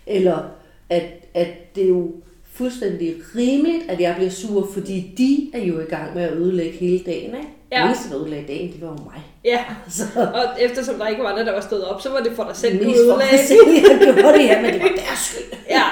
Eller 0.07 0.49
at, 0.89 1.03
at 1.35 1.75
det 1.75 1.85
er 1.85 1.89
jo 1.89 2.13
fuldstændig 2.61 3.15
rimeligt, 3.37 3.91
at 3.91 4.01
jeg 4.01 4.15
bliver 4.17 4.31
sur, 4.31 4.69
fordi 4.73 5.15
de 5.19 5.59
er 5.59 5.65
jo 5.65 5.81
i 5.81 5.85
gang 5.85 6.15
med 6.15 6.23
at 6.23 6.33
ødelægge 6.33 6.79
hele 6.79 7.05
dagen. 7.07 7.35
Ikke? 7.35 7.49
Ja. 7.73 7.77
Ja. 7.79 7.83
Den 7.83 7.89
eneste, 7.89 8.11
der 8.11 8.21
ødelagde 8.21 8.47
dagen, 8.47 8.73
det 8.73 8.81
var 8.81 8.87
jo 8.89 8.97
mig. 9.05 9.23
Ja, 9.45 9.65
Så 9.89 10.03
og 10.35 10.45
eftersom 10.63 10.95
der 10.99 11.09
ikke 11.09 11.23
var 11.23 11.29
andre, 11.29 11.45
der 11.45 11.53
var 11.53 11.61
stået 11.61 11.85
op, 11.85 12.03
så 12.03 12.11
var 12.11 12.21
det 12.21 12.33
for 12.37 12.45
dig 12.45 12.57
selv, 12.57 12.85
du 12.85 12.91
ødelagde. 12.91 13.23
jeg 13.33 14.15
gjorde 14.15 14.39
det 14.39 14.49
her, 14.49 14.63
men 14.63 14.73
det 14.75 14.83
var 14.83 14.89
deres 15.07 15.19
skyld. 15.19 15.59
Ja, 15.71 15.83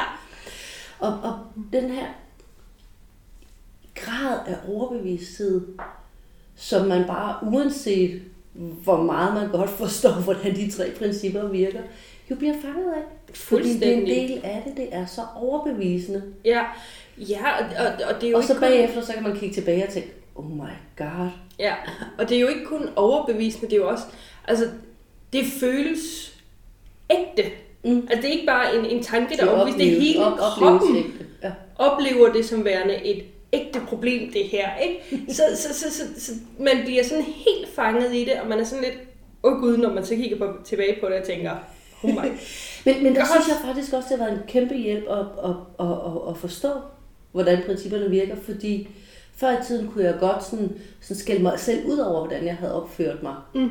Og, 0.99 1.09
og 1.23 1.39
den 1.73 1.91
her 1.91 2.07
grad 3.95 4.39
af 4.47 4.57
overbevidsthed, 4.69 5.61
som 6.57 6.87
man 6.87 7.05
bare 7.07 7.37
uanset 7.43 8.23
hvor 8.85 9.03
meget 9.03 9.35
man 9.35 9.49
godt 9.51 9.71
forstår, 9.71 10.11
hvordan 10.25 10.55
de 10.57 10.71
tre 10.71 10.91
principper 10.99 11.49
virker, 11.49 11.81
jo 12.31 12.37
bliver 12.37 12.55
fanget 12.63 12.93
af. 12.93 13.03
Fordi 13.35 13.79
det 13.79 13.89
er 13.89 13.97
en 13.97 14.07
del 14.07 14.41
af 14.45 14.63
det, 14.67 14.77
det 14.77 14.89
er 14.93 15.07
så 15.07 15.21
overbevisende. 15.37 16.23
ja, 16.45 16.65
ja, 17.19 17.59
og, 17.59 17.87
og, 17.87 17.93
og 18.15 18.21
det 18.21 18.27
er 18.27 18.31
jo 18.31 18.37
Og 18.37 18.45
så 18.45 18.53
ikke 18.53 18.61
kun, 18.67 18.69
bagefter, 18.69 19.01
så 19.01 19.13
kan 19.13 19.23
man 19.23 19.37
kigge 19.37 19.55
tilbage 19.55 19.87
og 19.87 19.93
tænke, 19.93 20.13
oh 20.35 20.51
my 20.51 20.71
god. 20.97 21.29
ja, 21.59 21.75
og 22.19 22.29
det 22.29 22.37
er 22.37 22.41
jo 22.41 22.49
ikke 22.49 22.65
kun 22.65 22.89
overbevisende, 22.97 23.67
det 23.67 23.73
er 23.73 23.77
jo 23.77 23.89
også, 23.89 24.05
altså, 24.49 24.65
det 25.33 25.45
føles 25.61 26.35
ægte. 27.11 27.51
Mm. 27.85 27.97
Altså, 28.11 28.17
det 28.17 28.25
er 28.25 28.33
ikke 28.33 28.47
bare 28.47 28.77
en, 28.79 28.87
en 28.87 29.03
tanke, 29.03 29.37
der 29.37 29.43
er 29.45 29.49
er 29.49 29.53
overbevist, 29.55 29.79
det 29.79 29.97
er 29.97 30.01
hele 30.01 30.25
op- 30.27 30.39
kroppen. 30.39 31.15
Ja. 31.43 31.53
oplever 31.77 32.33
det 32.33 32.45
som 32.45 32.65
værende 32.65 32.95
et 33.05 33.25
ægte 33.53 33.81
problem, 33.89 34.33
det 34.33 34.45
her, 34.45 34.77
ikke? 34.77 35.01
Så, 35.35 35.43
så, 35.55 35.75
så, 35.75 35.93
så, 35.93 36.03
så 36.19 36.33
man 36.59 36.77
bliver 36.85 37.05
sådan 37.05 37.25
helt 37.25 37.69
fanget 37.75 38.15
i 38.15 38.25
det, 38.25 38.41
og 38.41 38.49
man 38.49 38.61
er 38.61 38.65
sådan 38.65 38.85
lidt, 38.85 38.99
åh 39.43 39.53
oh 39.53 39.61
gud, 39.61 39.77
når 39.77 39.93
man 39.93 40.05
så 40.07 40.15
kigger 40.17 40.39
på, 40.39 40.53
tilbage 40.65 40.97
på 41.01 41.07
det 41.07 41.15
og 41.15 41.27
tænker, 41.27 41.51
oh 42.03 42.15
Men, 42.85 43.03
men 43.03 43.15
der 43.15 43.21
Godt. 43.21 43.31
synes 43.31 43.49
jeg 43.49 43.57
faktisk 43.65 43.93
også, 43.93 44.09
det 44.11 44.19
har 44.19 44.27
været 44.27 44.39
en 44.39 44.45
kæmpe 44.49 44.75
hjælp 44.75 45.05
at, 45.11 45.19
at, 45.19 45.51
at, 45.81 45.93
at, 45.93 46.31
at 46.31 46.37
forstå, 46.37 46.71
hvordan 47.33 47.63
principperne 47.67 48.11
virker, 48.11 48.37
fordi 48.45 48.89
før 49.37 49.51
i 49.51 49.65
tiden 49.67 49.89
kunne 49.89 50.05
jeg 50.05 50.15
godt 50.21 50.45
sådan, 50.45 50.73
sådan 51.01 51.17
skælde 51.17 51.43
mig 51.43 51.59
selv 51.61 51.87
ud 51.87 51.99
over, 51.99 52.27
hvordan 52.27 52.47
jeg 52.47 52.57
havde 52.57 52.83
opført 52.83 53.23
mig. 53.23 53.35
Mm. 53.55 53.71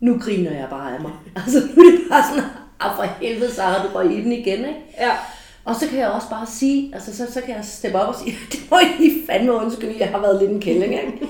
Nu 0.00 0.18
griner 0.18 0.50
jeg 0.50 0.66
bare 0.70 0.94
af 0.94 1.00
mig. 1.00 1.12
Altså 1.36 1.58
nu 1.76 1.82
er 1.82 1.90
det 1.90 2.00
bare 2.10 2.24
sådan, 2.34 2.50
ah 2.80 2.96
for 2.96 3.02
helvede, 3.02 3.52
så 3.52 3.62
har 3.62 3.86
du 3.86 3.88
røget 3.94 4.12
i 4.12 4.22
den 4.22 4.32
igen, 4.32 4.58
ikke? 4.58 4.80
Ja, 5.00 5.12
Og 5.64 5.74
så 5.76 5.88
kan 5.88 5.98
jeg 5.98 6.08
også 6.08 6.30
bare 6.30 6.46
sige, 6.46 6.94
altså 6.94 7.16
så, 7.16 7.32
så 7.32 7.40
kan 7.40 7.54
jeg 7.56 7.64
steppe 7.64 7.98
op 7.98 8.08
og 8.08 8.14
sige, 8.14 8.36
det 8.52 8.60
må 8.70 8.76
I 9.00 9.12
fandme 9.26 9.52
undskylde, 9.52 9.94
jeg 9.98 10.08
har 10.08 10.20
været 10.20 10.40
lidt 10.40 10.50
en 10.50 10.60
kælling, 10.60 10.94
ikke? 10.94 11.26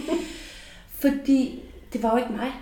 Fordi 0.90 1.62
det 1.92 2.02
var 2.02 2.10
jo 2.10 2.16
ikke 2.16 2.32
mig. 2.32 2.52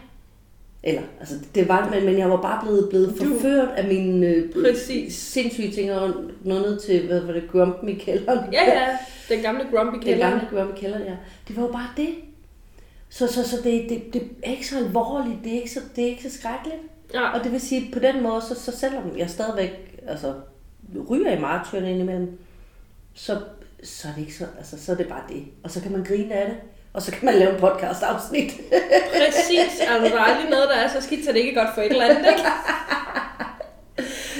Eller, 0.88 1.02
altså 1.20 1.34
det 1.54 1.68
var, 1.68 1.90
men, 1.90 2.04
men 2.04 2.18
jeg 2.18 2.30
var 2.30 2.42
bare 2.42 2.60
blevet, 2.62 2.88
blevet 2.88 3.14
forført 3.18 3.68
af 3.68 3.88
mine 3.88 4.26
øh, 4.26 4.52
Præcis. 4.52 5.14
sindssyge 5.14 5.70
ting, 5.70 5.92
og 5.92 6.14
noget 6.44 6.62
ned 6.62 6.80
til, 6.80 7.06
hvad 7.06 7.20
var 7.20 7.32
det, 7.32 7.42
Grump 7.52 7.88
i 7.88 7.94
kælderen. 7.94 8.52
ja, 8.52 8.64
ja, 8.80 8.98
den 9.28 9.42
gamle 9.42 9.64
grumpy 9.74 9.94
Den 9.94 10.02
kælder. 10.02 10.30
gamle 10.30 10.46
Grump 10.50 10.76
i 10.76 10.80
kælderen, 10.80 11.04
ja. 11.04 11.16
Det 11.48 11.56
var 11.56 11.62
jo 11.62 11.68
bare 11.72 11.88
det. 11.96 12.08
Så, 13.08 13.26
så, 13.26 13.48
så 13.48 13.56
det, 13.64 13.86
det, 13.88 14.02
det 14.12 14.22
er 14.42 14.50
ikke 14.50 14.68
så 14.68 14.78
alvorligt, 14.78 15.36
det 15.44 15.52
er 15.52 15.56
ikke 15.56 15.70
så, 15.70 15.80
det 15.96 16.04
er 16.04 16.08
ikke 16.08 16.30
så 16.30 16.38
skrækkeligt. 16.38 16.78
Ja, 17.14 17.38
Og 17.38 17.44
det 17.44 17.52
vil 17.52 17.60
sige, 17.60 17.90
på 17.92 17.98
den 17.98 18.22
måde, 18.22 18.40
så, 18.42 18.54
så 18.54 18.72
selvom 18.78 19.18
jeg 19.18 19.30
stadigvæk 19.30 20.00
altså, 20.08 20.34
ryger 21.10 21.36
i 21.36 21.40
martyren 21.40 21.84
indimellem, 21.84 22.38
så, 23.14 23.38
så 23.82 24.08
er 24.08 24.12
det 24.12 24.20
ikke 24.20 24.34
så, 24.34 24.44
altså, 24.58 24.84
så 24.84 24.92
er 24.92 24.96
det 24.96 25.08
bare 25.08 25.22
det. 25.28 25.44
Og 25.62 25.70
så 25.70 25.80
kan 25.80 25.92
man 25.92 26.04
grine 26.04 26.34
af 26.34 26.46
det, 26.46 26.56
og 26.96 27.02
så 27.02 27.10
kan 27.12 27.24
man 27.24 27.34
lave 27.34 27.54
en 27.54 27.60
podcast 27.60 28.02
afsnit. 28.02 28.52
præcis. 29.16 29.80
Altså, 29.80 30.16
der 30.16 30.20
er 30.20 30.24
aldrig 30.24 30.50
noget, 30.50 30.68
der 30.68 30.74
er 30.74 30.88
så 30.88 31.00
skidt, 31.00 31.24
så 31.24 31.32
det 31.32 31.38
ikke 31.38 31.60
er 31.60 31.64
godt 31.64 31.74
for 31.74 31.82
et 31.82 31.90
eller 31.90 32.04
andet, 32.04 32.26
ikke? 32.28 32.42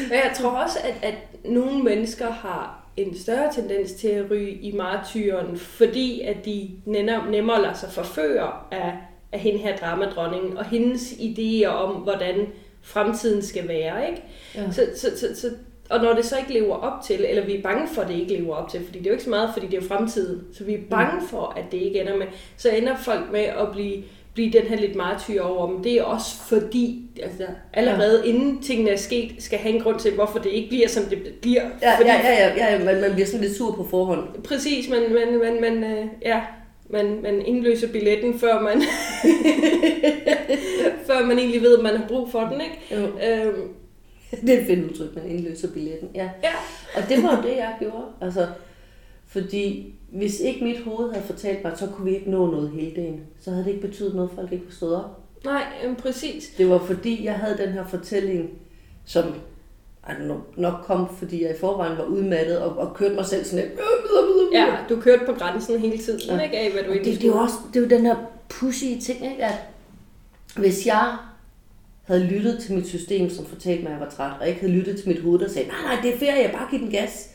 Men 0.08 0.12
jeg 0.12 0.32
tror 0.34 0.50
også, 0.50 0.78
at, 0.84 0.94
at 1.02 1.14
nogle 1.44 1.82
mennesker 1.82 2.30
har 2.30 2.86
en 2.96 3.18
større 3.18 3.52
tendens 3.52 3.92
til 3.92 4.08
at 4.08 4.30
ryge 4.30 4.50
i 4.50 4.72
martyren, 4.72 5.58
fordi 5.58 6.20
at 6.20 6.44
de 6.44 6.70
nemmere, 6.84 7.30
nemmere 7.30 7.62
lader 7.62 7.74
sig 7.74 7.92
forføre 7.92 8.52
af, 8.70 8.92
af 9.32 9.40
hende 9.40 9.58
her 9.58 9.76
dramadronningen, 9.76 10.58
og 10.58 10.64
hendes 10.64 11.12
idéer 11.12 11.66
om, 11.66 11.94
hvordan 11.94 12.46
fremtiden 12.82 13.42
skal 13.42 13.68
være, 13.68 14.10
ikke? 14.10 14.22
Ja. 14.54 14.72
Så, 14.72 14.86
så, 14.96 15.10
så, 15.16 15.40
så, 15.40 15.50
og 15.90 16.00
når 16.00 16.12
det 16.12 16.24
så 16.24 16.38
ikke 16.38 16.52
lever 16.52 16.74
op 16.74 17.02
til, 17.04 17.24
eller 17.28 17.44
vi 17.44 17.56
er 17.56 17.62
bange 17.62 17.88
for, 17.88 18.02
at 18.02 18.08
det 18.08 18.14
ikke 18.14 18.36
lever 18.36 18.54
op 18.54 18.68
til, 18.68 18.84
fordi 18.84 18.98
det 18.98 19.06
er 19.06 19.10
jo 19.10 19.14
ikke 19.14 19.24
så 19.24 19.30
meget, 19.30 19.50
fordi 19.52 19.66
det 19.66 19.76
er 19.76 19.82
jo 19.82 19.88
fremtiden, 19.88 20.42
så 20.52 20.64
vi 20.64 20.74
er 20.74 20.78
bange 20.90 21.26
for, 21.28 21.54
at 21.56 21.64
det 21.72 21.78
ikke 21.78 22.00
ender 22.00 22.16
med, 22.16 22.26
så 22.56 22.70
ender 22.70 22.96
folk 22.96 23.32
med 23.32 23.40
at 23.40 23.68
blive, 23.72 24.02
blive 24.34 24.52
den 24.52 24.62
her 24.62 24.76
lidt 24.76 24.96
martyr 24.96 25.42
over, 25.42 25.66
men 25.66 25.84
det 25.84 25.92
er 25.92 26.02
også 26.02 26.36
fordi, 26.48 27.02
altså 27.22 27.44
allerede 27.72 28.22
ja. 28.24 28.28
inden 28.30 28.62
tingene 28.62 28.90
er 28.90 28.96
sket, 28.96 29.34
skal 29.38 29.58
have 29.58 29.74
en 29.74 29.80
grund 29.80 29.98
til, 29.98 30.14
hvorfor 30.14 30.38
det 30.38 30.50
ikke 30.50 30.68
bliver, 30.68 30.88
som 30.88 31.04
det 31.04 31.34
bliver. 31.42 31.62
Ja, 31.82 31.96
fordi, 31.96 32.08
ja, 32.08 32.20
ja, 32.24 32.54
ja, 32.56 32.72
ja 32.72 32.84
man, 32.84 33.00
man 33.00 33.12
bliver 33.12 33.26
sådan 33.26 33.40
lidt 33.40 33.56
sur 33.56 33.72
på 33.72 33.86
forhånd. 33.90 34.42
Præcis, 34.44 34.88
men, 34.88 35.00
men, 35.12 35.38
men, 35.38 35.60
men 35.60 35.84
øh, 35.84 36.06
ja, 36.22 36.40
man, 36.90 37.22
man 37.22 37.46
indløser 37.46 37.88
billetten, 37.92 38.38
før 38.38 38.60
man, 38.60 38.82
før 41.06 41.26
man 41.26 41.38
egentlig 41.38 41.62
ved, 41.62 41.78
at 41.78 41.82
man 41.82 41.96
har 41.96 42.08
brug 42.08 42.30
for 42.30 42.40
den, 42.40 42.60
ikke? 42.60 42.78
Jo. 42.90 43.06
Øhm, 43.28 43.68
Det 44.46 44.54
er 44.54 44.60
et 44.60 44.66
fedt 44.66 44.90
udtryk, 44.90 45.14
man 45.16 45.26
indløser 45.30 45.72
billetten. 45.72 46.08
Ja. 46.14 46.30
ja, 46.42 46.52
Og 46.96 47.08
det 47.08 47.22
var 47.22 47.36
jo 47.36 47.42
det, 47.42 47.56
jeg 47.56 47.76
gjorde. 47.80 48.04
Altså, 48.20 48.46
fordi 49.26 49.94
hvis 50.12 50.40
ikke 50.40 50.64
mit 50.64 50.80
hoved 50.84 51.12
havde 51.12 51.26
fortalt 51.26 51.64
mig, 51.64 51.72
så 51.76 51.86
kunne 51.86 52.04
vi 52.10 52.16
ikke 52.16 52.30
nå 52.30 52.46
noget 52.50 52.70
hele 52.70 52.96
dagen. 52.96 53.20
Så 53.40 53.50
havde 53.50 53.64
det 53.64 53.70
ikke 53.70 53.86
betydet 53.86 54.14
noget, 54.14 54.28
at 54.28 54.34
folk 54.34 54.52
ikke 54.52 54.64
var 54.64 54.72
stået 54.72 54.96
op. 54.96 55.20
nej, 55.44 55.62
øhm, 55.84 55.96
præcis. 55.96 56.48
Det 56.58 56.70
var 56.70 56.78
fordi, 56.78 57.24
jeg 57.24 57.34
havde 57.34 57.58
den 57.58 57.68
her 57.72 57.86
fortælling, 57.86 58.50
som 59.04 59.24
nok- 60.56 60.82
kom, 60.84 61.16
fordi 61.16 61.42
jeg 61.42 61.50
i 61.50 61.58
forvejen 61.60 61.98
var 61.98 62.04
udmattet 62.04 62.58
og, 62.58 62.76
og 62.78 62.94
kørte 62.96 63.14
mig 63.14 63.26
selv 63.26 63.44
sådan 63.44 63.64
lidt. 63.68 63.80
Ja, 64.52 64.66
du 64.88 65.00
kørte 65.00 65.22
på 65.26 65.32
grænsen 65.32 65.80
hele 65.80 65.98
tiden, 65.98 66.20
Ja. 66.38 66.40
ikke 66.44 66.58
af, 66.58 66.72
hvad 66.72 66.82
du 66.82 66.90
egentlig 66.90 67.12
det, 67.12 67.22
det, 67.22 67.28
er 67.28 67.32
jo 67.32 67.38
også 67.38 67.54
det 67.74 67.76
er 67.76 67.80
jo 67.84 67.88
den 67.88 68.06
her 68.06 68.16
pushy 68.48 68.84
ting, 69.02 69.24
ikke? 69.30 69.44
at 69.44 69.54
hvis 70.56 70.86
jeg 70.86 71.16
havde 72.06 72.24
lyttet 72.24 72.58
til 72.58 72.74
mit 72.74 72.86
system, 72.86 73.30
som 73.30 73.46
fortalte 73.46 73.82
mig, 73.82 73.92
at 73.92 73.98
jeg 73.98 74.06
var 74.06 74.12
træt, 74.12 74.40
og 74.40 74.48
ikke 74.48 74.60
havde 74.60 74.72
lyttet 74.72 74.98
til 74.98 75.08
mit 75.08 75.22
hoved, 75.22 75.38
der 75.38 75.48
sagde, 75.48 75.68
nej, 75.68 75.94
nej, 75.94 76.02
det 76.02 76.14
er 76.14 76.18
ferie, 76.18 76.52
bare 76.52 76.70
giv 76.70 76.80
den 76.80 76.90
gas, 76.90 77.30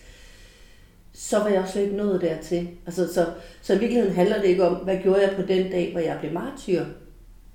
så 1.13 1.39
var 1.39 1.47
jeg 1.47 1.61
også 1.61 1.71
slet 1.71 1.83
ikke 1.83 1.95
nået 1.95 2.21
dertil. 2.21 2.69
Altså, 2.85 3.13
så, 3.13 3.25
så 3.61 3.73
i 3.73 3.79
virkeligheden 3.79 4.15
handler 4.15 4.41
det 4.41 4.47
ikke 4.47 4.67
om, 4.67 4.75
hvad 4.75 4.97
gjorde 5.03 5.21
jeg 5.21 5.35
på 5.35 5.41
den 5.41 5.71
dag, 5.71 5.91
hvor 5.91 6.01
jeg 6.01 6.17
blev 6.19 6.33
martyr. 6.33 6.85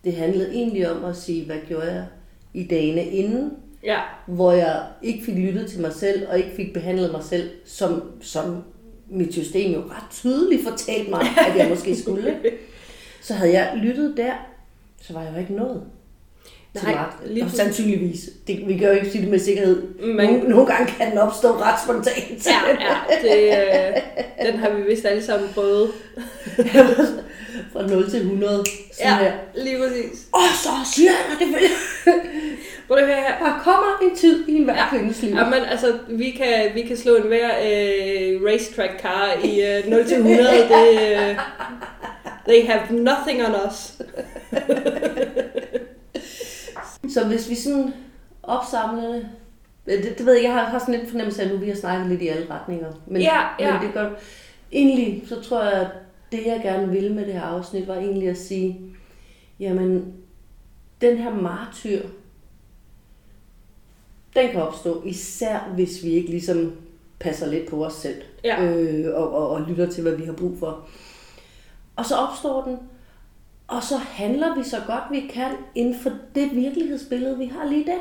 Det 0.04 0.16
handlede 0.16 0.54
egentlig 0.54 0.90
om 0.90 1.04
at 1.04 1.16
sige, 1.16 1.46
hvad 1.46 1.56
gjorde 1.68 1.92
jeg 1.92 2.04
i 2.54 2.64
dagene 2.64 3.04
inden, 3.04 3.52
Ja, 3.82 4.00
hvor 4.26 4.52
jeg 4.52 4.86
ikke 5.02 5.24
fik 5.24 5.34
lyttet 5.34 5.70
til 5.70 5.80
mig 5.80 5.92
selv, 5.92 6.28
og 6.28 6.38
ikke 6.38 6.50
fik 6.56 6.72
behandlet 6.72 7.12
mig 7.12 7.24
selv, 7.24 7.50
som, 7.64 8.12
som 8.20 8.64
mit 9.08 9.32
system 9.32 9.72
jo 9.72 9.80
ret 9.80 10.10
tydeligt 10.10 10.64
fortalte 10.64 11.10
mig, 11.10 11.20
at 11.20 11.56
jeg 11.58 11.68
måske 11.68 11.96
skulle. 11.96 12.36
Så 13.22 13.34
havde 13.34 13.52
jeg 13.52 13.72
lyttet 13.76 14.16
der, 14.16 14.32
så 15.00 15.12
var 15.12 15.22
jeg 15.22 15.32
jo 15.34 15.38
ikke 15.38 15.54
nået 15.54 15.82
Nej, 16.82 16.94
magt. 16.94 17.30
lige 17.30 17.50
sandsynligvis. 17.54 18.18
Det, 18.46 18.60
vi 18.68 18.76
kan 18.78 18.88
jo 18.88 18.94
ikke 18.94 19.10
sige 19.10 19.22
det 19.22 19.30
med 19.30 19.38
sikkerhed. 19.38 19.82
Men- 20.00 20.16
Nogle, 20.26 20.48
nogle 20.48 20.66
gange 20.66 20.92
kan 20.98 21.10
den 21.10 21.18
opstå 21.18 21.48
ret 21.52 21.80
spontant. 21.84 22.46
ja, 22.46 22.58
ja 22.80 22.96
det, 23.22 23.58
øh, 24.46 24.46
den 24.52 24.58
har 24.60 24.70
vi 24.70 24.82
vist 24.82 25.04
alle 25.06 25.22
sammen 25.24 25.48
prøvet. 25.54 25.90
Fra 27.72 27.86
0 27.86 28.10
til 28.10 28.20
100. 28.20 28.64
Sådan 28.92 29.12
Ja, 29.12 29.16
her. 29.18 29.32
lige 29.54 29.78
præcis. 29.78 30.26
Og 30.32 30.40
så 30.62 30.68
siger 30.94 31.10
jeg, 31.10 31.48
det 31.48 31.56
Prøv 32.88 32.96
at 32.98 33.06
høre 33.06 33.16
her. 33.16 33.38
Der 33.38 33.60
kommer 33.64 33.98
en 34.10 34.16
tid 34.16 34.48
i 34.48 34.54
en 34.56 34.64
hver 34.64 34.74
Ja. 34.74 34.88
kvindes 34.90 35.22
liv. 35.22 35.34
Jamen, 35.34 35.54
altså, 35.70 35.98
vi 36.08 36.30
kan, 36.30 36.64
vi 36.74 36.82
kan 36.82 36.96
slå 36.96 37.14
en 37.16 37.22
hver 37.22 37.48
øh, 37.64 38.42
racetrack 38.44 39.00
car 39.02 39.32
i 39.44 39.62
øh, 39.76 39.90
0 39.90 40.04
til 40.06 40.16
100. 40.16 40.48
Det, 40.48 41.00
øh, 41.02 41.36
they 42.48 42.66
have 42.66 42.80
nothing 42.90 43.46
on 43.46 43.54
us. 43.68 43.92
Så 47.10 47.26
hvis 47.26 47.50
vi 47.50 47.54
sådan 47.54 47.92
opsamler 48.42 49.20
det, 49.86 50.14
det, 50.18 50.26
ved 50.26 50.34
jeg, 50.34 50.44
jeg 50.44 50.52
har, 50.52 50.64
har 50.64 50.78
sådan 50.78 50.94
lidt 50.94 51.08
fornemmelse 51.10 51.42
af, 51.42 51.46
at 51.46 51.52
nu 51.52 51.58
vi 51.58 51.68
har 51.68 51.76
snakket 51.76 52.08
lidt 52.08 52.22
i 52.22 52.28
alle 52.28 52.50
retninger. 52.50 52.92
Men, 53.06 53.22
Ja, 53.22 53.40
ja. 53.60 53.72
men 53.72 53.82
det 53.86 53.94
godt. 53.94 54.12
Egentlig, 54.72 55.22
så 55.28 55.40
tror 55.42 55.62
jeg, 55.62 55.72
at 55.72 55.88
det 56.32 56.46
jeg 56.46 56.60
gerne 56.62 56.88
ville 56.88 57.14
med 57.14 57.24
det 57.26 57.32
her 57.34 57.42
afsnit, 57.42 57.88
var 57.88 57.94
egentlig 57.94 58.28
at 58.28 58.38
sige, 58.38 58.80
jamen, 59.60 60.14
den 61.00 61.18
her 61.18 61.34
martyr, 61.34 62.00
den 64.36 64.50
kan 64.50 64.62
opstå, 64.62 65.02
især 65.04 65.72
hvis 65.74 66.04
vi 66.04 66.08
ikke 66.10 66.30
ligesom 66.30 66.72
passer 67.18 67.46
lidt 67.46 67.68
på 67.70 67.84
os 67.84 67.92
selv, 67.92 68.22
Ja. 68.44 68.64
øh, 68.64 69.14
og, 69.14 69.34
og, 69.34 69.48
og 69.50 69.62
lytter 69.68 69.90
til, 69.90 70.02
hvad 70.02 70.12
vi 70.16 70.24
har 70.24 70.32
brug 70.32 70.58
for. 70.58 70.86
Og 71.96 72.06
så 72.06 72.14
opstår 72.14 72.62
den, 72.64 72.78
og 73.68 73.82
så 73.82 73.96
handler 73.96 74.54
vi 74.54 74.64
så 74.64 74.76
godt 74.86 75.02
vi 75.10 75.20
kan 75.34 75.50
inden 75.74 75.98
for 76.00 76.10
det 76.34 76.50
virkelighedsbillede, 76.56 77.38
vi 77.38 77.46
har 77.46 77.68
lige 77.68 77.86
der. 77.86 77.98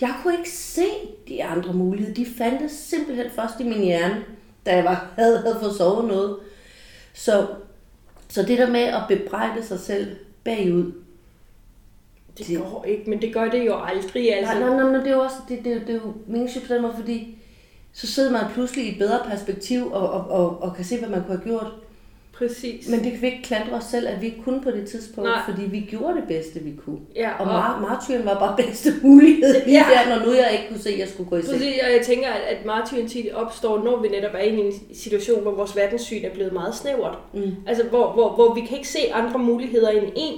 Jeg 0.00 0.14
kunne 0.22 0.36
ikke 0.38 0.50
se 0.50 0.84
de 1.28 1.44
andre 1.44 1.72
muligheder. 1.72 2.14
De 2.14 2.26
fandtes 2.38 2.72
simpelthen 2.72 3.30
først 3.30 3.60
i 3.60 3.64
min 3.64 3.82
hjerne, 3.84 4.24
da 4.66 4.76
jeg 4.76 4.84
var, 4.84 5.12
havde, 5.18 5.38
havde 5.38 5.56
fået 5.60 5.74
sovet 5.74 6.04
noget. 6.08 6.36
Så, 7.14 7.46
så 8.28 8.42
det 8.42 8.58
der 8.58 8.70
med 8.70 8.80
at 8.80 9.02
bebrejde 9.08 9.62
sig 9.64 9.80
selv 9.80 10.16
bagud, 10.44 10.92
Det 12.38 12.46
Det- 12.46 12.58
går 12.58 12.84
ikke, 12.84 13.10
men 13.10 13.22
det 13.22 13.34
gør 13.34 13.48
det 13.50 13.66
jo 13.66 13.82
aldrig, 13.84 14.34
altså. 14.36 14.54
Nej, 14.54 14.68
nej, 14.68 14.76
nej, 14.82 14.90
nej, 14.92 15.00
det 15.00 15.06
er 15.08 15.12
jo 15.16 15.20
også 15.20 15.36
det, 15.48 15.64
det, 15.64 15.74
jo- 15.74 15.80
det 15.80 15.90
er 15.90 15.94
jo 15.94 16.12
meningsfyldt 16.26 16.66
på 16.68 16.74
den 16.74 16.82
måde, 16.82 16.94
fordi 16.96 17.38
så 17.92 18.06
sidder 18.06 18.30
man 18.32 18.44
pludselig 18.54 18.84
i 18.86 18.92
et 18.92 18.98
bedre 18.98 19.20
perspektiv 19.26 19.92
og, 19.92 20.10
og, 20.10 20.30
og, 20.30 20.62
og 20.62 20.76
kan 20.76 20.84
se, 20.84 20.98
hvad 20.98 21.08
man 21.08 21.20
kunne 21.24 21.36
have 21.36 21.44
gjort. 21.48 21.72
Præcis. 22.48 22.88
Men 22.88 23.04
det 23.04 23.12
kan 23.12 23.20
vi 23.22 23.26
ikke 23.26 23.42
klandre 23.42 23.72
os 23.72 23.84
selv, 23.84 24.08
at 24.08 24.20
vi 24.20 24.26
ikke 24.26 24.42
kunne 24.42 24.60
på 24.62 24.70
det 24.70 24.88
tidspunkt, 24.88 25.30
Nej. 25.30 25.40
fordi 25.50 25.62
vi 25.66 25.80
gjorde 25.80 26.14
det 26.16 26.24
bedste, 26.28 26.60
vi 26.60 26.72
kunne. 26.84 26.98
Ja, 27.16 27.30
Og 27.38 27.46
og- 27.46 27.60
mar- 27.64 27.80
martyren 27.80 28.24
var 28.24 28.38
bare 28.38 28.56
bedste 28.66 28.92
mulighed 29.02 29.64
lige 29.64 29.78
Ja. 29.78 29.84
der, 30.10 30.18
når 30.18 30.26
nu 30.26 30.32
jeg 30.32 30.48
ikke 30.52 30.64
kunne 30.68 30.80
se, 30.80 30.90
at 30.90 30.98
jeg 30.98 31.08
skulle 31.08 31.30
gå 31.30 31.36
i 31.36 31.42
seng. 31.42 31.52
Præcis, 31.52 31.74
og 31.86 31.92
jeg 31.92 32.02
tænker, 32.06 32.28
at, 32.28 32.56
at 32.56 32.66
martyren 32.66 33.08
tit 33.08 33.32
opstår, 33.34 33.84
når 33.84 34.00
vi 34.02 34.08
netop 34.08 34.34
er 34.34 34.38
i 34.42 34.56
en 34.58 34.72
situation, 34.94 35.42
hvor 35.42 35.50
vores 35.54 35.76
verdenssyn 35.76 36.24
er 36.24 36.30
blevet 36.34 36.52
meget 36.52 36.74
snævert. 36.74 37.18
Mm. 37.34 37.54
Altså, 37.66 37.84
hvor, 37.84 38.12
hvor, 38.12 38.30
hvor 38.34 38.54
vi 38.54 38.60
kan 38.60 38.76
ikke 38.76 38.88
se 38.88 39.12
andre 39.12 39.38
muligheder 39.38 39.88
end 39.90 40.06
en, 40.16 40.34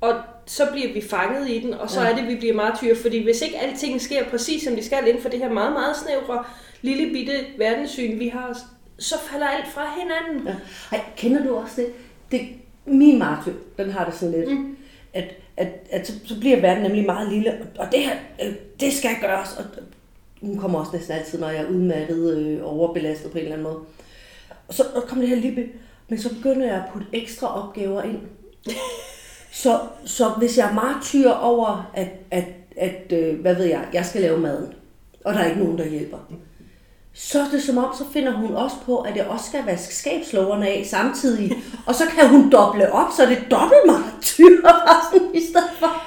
og 0.00 0.14
så 0.46 0.62
bliver 0.72 0.92
vi 0.92 1.00
fanget 1.00 1.50
i 1.50 1.58
den, 1.60 1.74
og 1.74 1.90
så 1.90 2.00
Ja. 2.00 2.10
er 2.10 2.16
det, 2.16 2.28
vi 2.28 2.34
bliver 2.36 2.54
martyrer. 2.54 2.94
Fordi 2.96 3.24
hvis 3.24 3.42
ikke 3.42 3.58
alting 3.58 4.00
sker 4.00 4.24
præcis, 4.24 4.62
som 4.64 4.76
de 4.76 4.84
skal 4.84 4.98
inden 5.08 5.22
for 5.22 5.28
det 5.28 5.38
her 5.38 5.52
meget, 5.52 5.72
meget 5.72 5.96
snævre, 5.96 6.44
lille 6.82 7.12
bitte 7.12 7.32
verdenssyn, 7.58 8.18
vi 8.18 8.28
har, 8.28 8.58
så 9.00 9.14
falder 9.30 9.46
alt 9.46 9.68
fra 9.68 9.86
hinanden. 10.00 10.48
Ja. 10.48 10.54
Ej, 10.96 11.04
kender 11.16 11.44
du 11.44 11.56
også 11.56 11.74
det? 11.76 11.92
det 12.30 12.48
min 12.86 13.18
martyr, 13.18 13.52
den 13.78 13.90
har 13.90 14.04
det 14.04 14.14
sådan 14.14 14.34
lidt, 14.34 14.50
Mm. 14.50 14.76
at, 15.14 15.24
at, 15.56 15.68
at 15.90 16.06
så, 16.06 16.12
så 16.24 16.40
bliver 16.40 16.60
verden 16.60 16.82
nemlig 16.82 17.06
meget 17.06 17.32
lille, 17.32 17.52
og, 17.52 17.86
og 17.86 17.92
det 17.92 18.00
her, 18.00 18.16
øh, 18.44 18.52
det 18.80 18.92
skal 18.92 19.10
gøres. 19.20 19.56
Og, 19.58 19.64
hun 20.42 20.58
kommer 20.58 20.78
også 20.78 20.92
næsten 20.92 21.16
altid, 21.16 21.40
når 21.40 21.48
jeg 21.48 21.62
er 21.62 21.68
udmattet, 21.68 22.38
øh, 22.38 22.60
overbelastet 22.62 23.32
på 23.32 23.38
en 23.38 23.44
eller 23.44 23.56
anden 23.56 23.72
måde. 23.72 23.78
Og 24.68 24.74
så 24.74 24.84
og 24.94 25.02
kommer 25.02 25.26
det 25.26 25.36
her 25.36 25.42
lille, 25.42 25.68
men 26.08 26.18
så 26.18 26.34
begynder 26.34 26.66
jeg 26.66 26.76
at 26.76 26.82
putte 26.92 27.06
ekstra 27.12 27.62
opgaver 27.68 28.02
ind. 28.02 28.18
Så, 29.52 29.80
så 30.04 30.28
hvis 30.28 30.58
jeg 30.58 30.70
er 30.70 30.74
martyr 30.74 31.30
over, 31.30 31.90
at, 31.94 32.08
at, 32.30 32.44
at 32.76 33.12
øh, 33.12 33.40
hvad 33.40 33.54
ved 33.54 33.64
jeg, 33.64 33.88
jeg 33.92 34.06
skal 34.06 34.20
lave 34.20 34.38
maden, 34.40 34.72
og 35.24 35.34
der 35.34 35.40
er 35.40 35.46
ikke 35.48 35.60
nogen, 35.60 35.78
der 35.78 35.88
hjælper, 35.88 36.18
så 37.22 37.40
er 37.40 37.48
det 37.52 37.62
som 37.62 37.78
om, 37.78 37.94
så 37.98 38.04
finder 38.12 38.32
hun 38.32 38.54
også 38.54 38.76
på, 38.86 38.98
at 38.98 39.14
det 39.14 39.24
også 39.24 39.46
skal 39.46 39.66
vaske 39.66 39.94
skabslågerne 39.94 40.68
af 40.68 40.86
samtidig. 40.86 41.62
Og 41.86 41.94
så 41.94 42.04
kan 42.06 42.28
hun 42.28 42.50
doble 42.50 42.92
op, 42.92 43.12
så 43.16 43.26
det 43.26 43.38
er 43.38 43.48
dobbelt 43.50 43.86
martyr 43.86 44.56
i 45.40 45.40
stedet 45.40 45.70
for. 45.78 46.02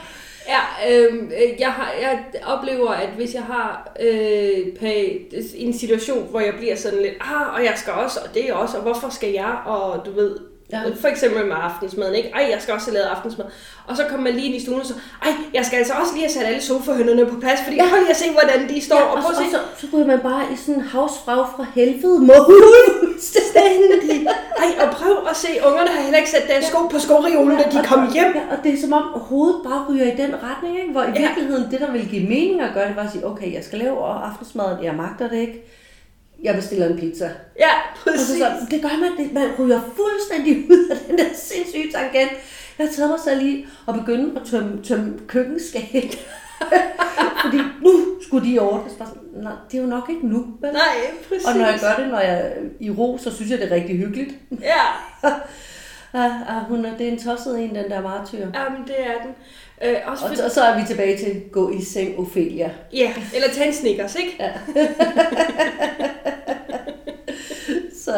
Ja, 0.47 0.91
øhm, 0.91 1.25
øh, 1.25 1.59
jeg, 1.59 1.71
har, 1.71 1.91
jeg 2.01 2.23
oplever, 2.45 2.89
at 2.89 3.09
hvis 3.09 3.33
jeg 3.33 3.43
har 3.43 3.91
øh, 3.99 4.75
pay, 4.79 5.21
en 5.55 5.73
situation, 5.73 6.27
hvor 6.29 6.39
jeg 6.39 6.53
bliver 6.57 6.75
sådan 6.75 7.01
lidt, 7.01 7.13
ah, 7.21 7.53
og 7.53 7.63
jeg 7.63 7.73
skal 7.75 7.93
også, 7.93 8.19
og 8.19 8.33
det 8.33 8.49
er 8.49 8.53
også, 8.53 8.77
og 8.77 8.83
hvorfor 8.83 9.09
skal 9.09 9.31
jeg, 9.31 9.57
og 9.65 10.05
du 10.05 10.11
ved, 10.11 10.52
Ja. 10.73 10.79
ja. 10.87 10.93
for 11.03 11.07
eksempel 11.07 11.45
med 11.45 11.55
aftensmaden, 11.67 12.15
ikke? 12.15 12.29
Ej, 12.37 12.47
jeg 12.53 12.59
skal 12.61 12.73
også 12.73 12.87
have 12.87 12.93
lavet 12.97 13.07
aftensmad. 13.15 13.45
Og 13.87 13.97
så 13.97 14.03
kommer 14.09 14.23
man 14.27 14.33
lige 14.39 14.45
ind 14.47 14.55
i 14.55 14.63
stuen 14.65 14.79
og 14.79 14.85
så, 14.85 14.93
ej, 15.25 15.31
jeg 15.53 15.65
skal 15.65 15.77
altså 15.77 15.93
også 16.01 16.11
lige 16.13 16.23
have 16.25 16.33
sat 16.37 16.45
alle 16.49 16.61
sofahønderne 16.61 17.25
på 17.25 17.35
plads, 17.43 17.59
fordi 17.65 17.75
Ja. 17.75 17.83
ja. 17.83 17.89
prøv 17.89 17.99
lige 17.99 18.09
at 18.09 18.21
se, 18.23 18.27
hvordan 18.37 18.59
de 18.69 18.81
står, 18.87 18.95
Ja, 18.97 19.03
og 19.03 19.13
og, 19.17 19.23
så, 19.23 19.29
og 19.29 19.45
så, 19.53 19.59
så 19.79 19.85
ryger 19.93 20.07
man 20.13 20.19
bare 20.19 20.43
i 20.53 20.55
sådan 20.55 20.75
en 20.75 20.81
havsfrag 20.81 21.45
fra 21.55 21.65
helvede. 21.75 22.19
Stændig. 23.19 24.27
Ej, 24.63 24.69
og 24.87 24.93
prøv 24.93 25.15
at 25.29 25.35
se, 25.35 25.47
ungerne 25.67 25.89
har 25.89 26.01
heller 26.01 26.17
ikke 26.17 26.29
sat 26.29 26.47
deres 26.47 26.65
sko 26.65 26.87
på 26.87 26.99
skoreolen, 26.99 27.57
da 27.57 27.63
de 27.71 27.83
kom 27.85 28.13
hjem. 28.13 28.31
Ja, 28.35 28.41
og 28.51 28.63
det 28.63 28.73
er 28.73 28.81
som 28.81 28.93
om 28.93 29.03
hovedet 29.15 29.59
bare 29.63 29.85
ryger 29.89 30.05
i 30.13 30.15
den 30.17 30.33
retning, 30.43 30.79
ikke? 30.81 30.91
hvor 30.91 31.03
i 31.03 31.11
Ja. 31.15 31.21
virkeligheden 31.21 31.71
det, 31.71 31.79
der 31.79 31.91
vil 31.91 32.07
give 32.09 32.27
mening 32.29 32.61
at 32.61 32.69
gøre, 32.73 32.87
det 32.87 32.95
var 32.95 33.03
at 33.03 33.11
sige, 33.11 33.25
okay, 33.27 33.53
jeg 33.53 33.63
skal 33.63 33.79
lave 33.79 33.97
aftensmaden, 34.07 34.83
jeg 34.83 34.93
magter 34.95 35.29
det 35.29 35.37
ikke, 35.39 35.65
jeg 36.43 36.55
bestiller 36.55 36.87
en 36.87 36.97
pizza. 36.99 37.29
Ja, 37.59 37.69
Og 37.93 37.95
så 38.05 38.11
præcis. 38.11 38.37
sådan, 38.37 38.67
det 38.71 38.81
gør 38.81 38.89
man, 38.99 39.11
det, 39.25 39.33
man 39.33 39.49
ryger 39.59 39.81
fuldstændig 39.95 40.65
ud 40.71 40.89
af 40.91 40.97
den 41.09 41.17
der 41.17 41.25
sindssyge 41.35 41.91
tangent. 41.91 42.31
Jeg 42.79 42.87
har 42.87 42.93
taget 42.93 43.09
mig 43.09 43.19
selv 43.19 43.41
i 43.45 43.65
at 43.87 43.93
begynde 43.93 44.39
at 44.41 44.47
tømme, 44.47 44.83
tømme 44.83 45.13
køkkenskab. 45.27 46.03
Fordi 47.43 47.57
nu 47.81 48.05
skulle 48.27 48.51
de 48.53 48.59
ordnes. 48.59 48.93
Bare 48.93 49.07
sådan, 49.07 49.21
Nej, 49.43 49.51
det 49.71 49.77
er 49.77 49.81
jo 49.81 49.87
nok 49.89 50.09
ikke 50.09 50.27
nu. 50.27 50.45
Vel? 50.61 50.73
Nej, 50.73 50.95
præcis. 51.29 51.47
Og 51.47 51.55
når 51.55 51.65
jeg 51.65 51.79
gør 51.81 52.03
det, 52.03 52.11
når 52.11 52.19
jeg 52.19 52.39
er 52.39 52.51
i 52.79 52.89
ro, 52.91 53.17
så 53.17 53.35
synes 53.35 53.51
jeg, 53.51 53.59
det 53.59 53.71
er 53.71 53.75
rigtig 53.75 53.97
hyggeligt. 53.97 54.33
Ja, 54.61 54.83
Ah, 56.15 56.41
ah, 56.57 56.63
hun 56.67 56.85
er, 56.85 56.97
det 56.97 57.07
er 57.07 57.11
en 57.11 57.19
tosset 57.23 57.59
en, 57.59 57.75
den 57.75 57.89
der 57.91 58.01
martyr. 58.01 58.37
jamen 58.37 58.81
det 58.87 58.95
er 58.99 59.21
den. 59.25 59.31
Øh, 59.83 59.95
også 60.05 60.23
så- 60.35 60.45
og 60.45 60.51
så 60.51 60.61
er 60.61 60.79
vi 60.79 60.87
tilbage 60.87 61.17
til 61.17 61.41
gå 61.51 61.69
i 61.71 61.81
seng, 61.83 62.19
Ophelia. 62.19 62.71
ja, 62.93 63.13
eller 63.35 63.47
tage 63.49 63.67
en 63.67 63.73
Snickers, 63.73 64.15
ikke? 64.15 64.35
Ja. 64.39 64.49
så, 68.03 68.13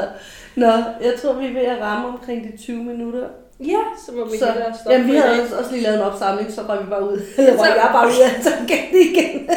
nå, 0.56 0.68
jeg 1.04 1.14
tror, 1.22 1.34
vi 1.34 1.46
er 1.48 1.54
ved 1.54 1.62
at 1.62 1.82
ramme 1.82 2.08
omkring 2.08 2.52
de 2.52 2.58
20 2.58 2.84
minutter. 2.84 3.28
Ja, 3.60 3.80
så 4.06 4.12
må 4.12 4.26
vi 4.32 4.38
Så, 4.38 4.46
hellere 4.46 4.74
stoppe 4.76 4.92
jamen, 4.92 5.08
vi 5.12 5.18
for 5.20 5.28
havde 5.28 5.42
også, 5.44 5.56
også 5.56 5.72
lige 5.72 5.84
lavet 5.84 5.98
en 5.98 6.04
opsamling, 6.04 6.52
så 6.52 6.62
røg 6.70 6.80
vi 6.86 6.90
bare 6.90 7.04
ud. 7.12 7.22
Eller 7.38 7.52
røg 7.52 7.68
Så- 7.68 7.74
jeg 7.74 7.90
bare 7.92 8.08
ud 8.08 8.22
af 8.30 8.44
tangent 8.44 8.92
igen. 8.94 9.50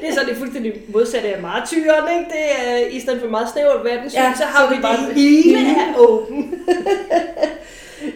Det 0.00 0.08
er 0.08 0.12
så 0.14 0.20
det 0.28 0.36
fuldstændig 0.36 0.72
modsatte 0.88 1.34
af 1.34 1.42
martyren, 1.42 2.04
ikke? 2.18 2.30
Det 2.30 2.44
er 2.68 2.86
i 2.90 3.00
stedet 3.00 3.20
for 3.20 3.28
meget 3.28 3.48
snævert 3.52 3.84
verdenssyn, 3.84 4.18
Ja, 4.20 4.32
så 4.32 4.38
så 4.38 4.44
har 4.44 4.64
er 4.66 4.68
vi 4.70 4.74
det 4.74 4.82
bare- 4.82 5.12
hele 5.14 5.98
åben. 5.98 6.54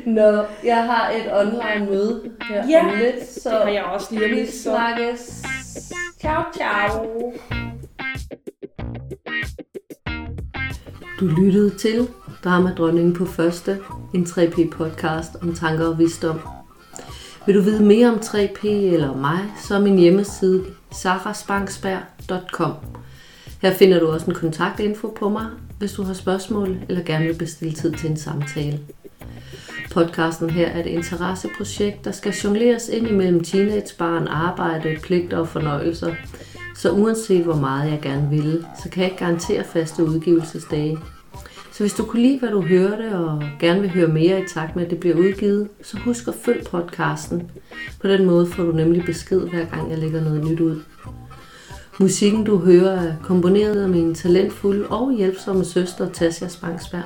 Nå, 0.07 0.45
jeg 0.65 0.85
har 0.85 1.11
et 1.11 1.33
online 1.33 1.91
møde 1.91 2.31
her 2.49 2.69
Ja, 2.69 2.93
om 2.93 2.99
lidt, 2.99 3.29
så 3.29 3.51
det 3.51 3.59
har 3.59 3.69
jeg 3.69 3.85
også 3.85 4.15
lige 4.15 4.29
vi 4.29 4.47
snakkes. 4.47 5.43
Ciao, 6.21 6.43
ciao. 6.57 7.33
Du 11.21 11.27
lyttede 11.27 11.71
til 11.71 12.09
Dramadronningen 12.45 13.15
på 13.15 13.25
første, 13.25 13.79
en 14.15 14.23
3P 14.23 14.69
podcast 14.71 15.37
om 15.43 15.55
tanker 15.55 15.87
og 15.87 15.99
visdom. 15.99 16.41
Vil 17.47 17.55
du 17.55 17.61
vide 17.61 17.85
mere 17.85 18.09
om 18.09 18.17
3P 18.17 18.67
eller 18.67 19.09
om 19.09 19.19
mig, 19.19 19.41
så 19.69 19.75
er 19.75 19.81
min 19.81 19.99
hjemmeside 19.99 20.65
sarasbangsberg.com. 20.91 22.73
Her 23.63 23.75
finder 23.75 24.01
du 24.01 24.07
også 24.07 24.27
en 24.27 24.35
kontaktinfo 24.35 25.09
på 25.19 25.29
mig, 25.29 25.47
hvis 25.79 25.93
du 25.93 26.03
har 26.03 26.15
spørgsmål 26.15 26.79
eller 26.89 27.03
gerne 27.03 27.25
vil 27.25 27.39
bestille 27.39 27.75
tid 27.75 27.93
til 27.93 28.11
en 28.11 28.17
samtale. 28.17 28.81
Podcasten 29.93 30.51
her 30.51 30.67
er 30.69 30.81
et 30.81 30.87
interesseprojekt, 30.87 32.05
der 32.05 32.13
skal 32.13 32.33
jongleres 32.33 32.89
ind 32.89 33.09
imellem 33.09 33.45
teenagebarn, 33.45 34.27
arbejde, 34.29 34.97
pligter 35.03 35.39
og 35.39 35.49
fornøjelser. 35.49 36.15
Så 36.77 36.91
uanset 36.91 37.45
hvor 37.45 37.57
meget 37.57 37.91
jeg 37.91 38.01
gerne 38.03 38.31
vil, 38.31 38.67
så 38.83 38.89
kan 38.89 39.03
jeg 39.03 39.11
ikke 39.11 39.25
garantere 39.25 39.65
faste 39.65 40.05
udgivelsesdage. 40.05 40.99
Så 41.73 41.83
hvis 41.83 41.95
du 41.95 42.05
kunne 42.05 42.23
lide, 42.23 42.39
hvad 42.39 42.49
du 42.49 42.61
hørte, 42.61 43.19
og 43.19 43.43
gerne 43.61 43.81
vil 43.81 43.91
høre 43.91 44.09
mere 44.09 44.41
i 44.41 44.45
takt 44.55 44.77
med, 44.77 44.85
at 44.85 44.91
det 44.91 45.01
bliver 45.01 45.17
udgivet, 45.17 45.69
så 45.83 45.97
husk 45.99 46.29
at 46.29 46.35
følg 46.35 46.67
podcasten. 46.71 47.51
På 48.01 48.09
den 48.09 48.27
måde 48.27 48.47
får 48.47 48.63
du 48.63 48.73
nemlig 48.73 49.05
besked, 49.05 49.41
hver 49.41 49.65
gang 49.65 49.91
jeg 49.91 49.99
lægger 49.99 50.21
noget 50.21 50.45
nyt 50.51 50.61
ud. 50.61 50.83
Musikken, 52.01 52.45
du 52.45 52.59
hører, 52.59 53.01
er 53.01 53.15
komponeret 53.23 53.83
af 53.83 53.89
min 53.89 54.15
talentfulde 54.15 54.87
og 54.87 55.17
hjælpsomme 55.17 55.65
søster, 55.65 56.09
Tasja 56.09 56.49
Spangsberg. 56.49 57.05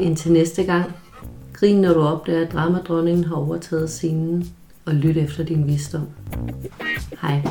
Indtil 0.00 0.32
næste 0.32 0.64
gang, 0.64 0.92
grin 1.64 1.80
når 1.80 1.94
du 1.94 2.00
opdager, 2.00 2.46
at 2.46 2.52
dramadronningen 2.52 3.24
har 3.24 3.36
overtaget 3.36 3.90
scenen, 3.90 4.44
og 4.84 4.94
lyt 4.94 5.16
efter 5.16 5.44
din 5.44 5.66
visdom. 5.66 6.06
Hej. 7.22 7.42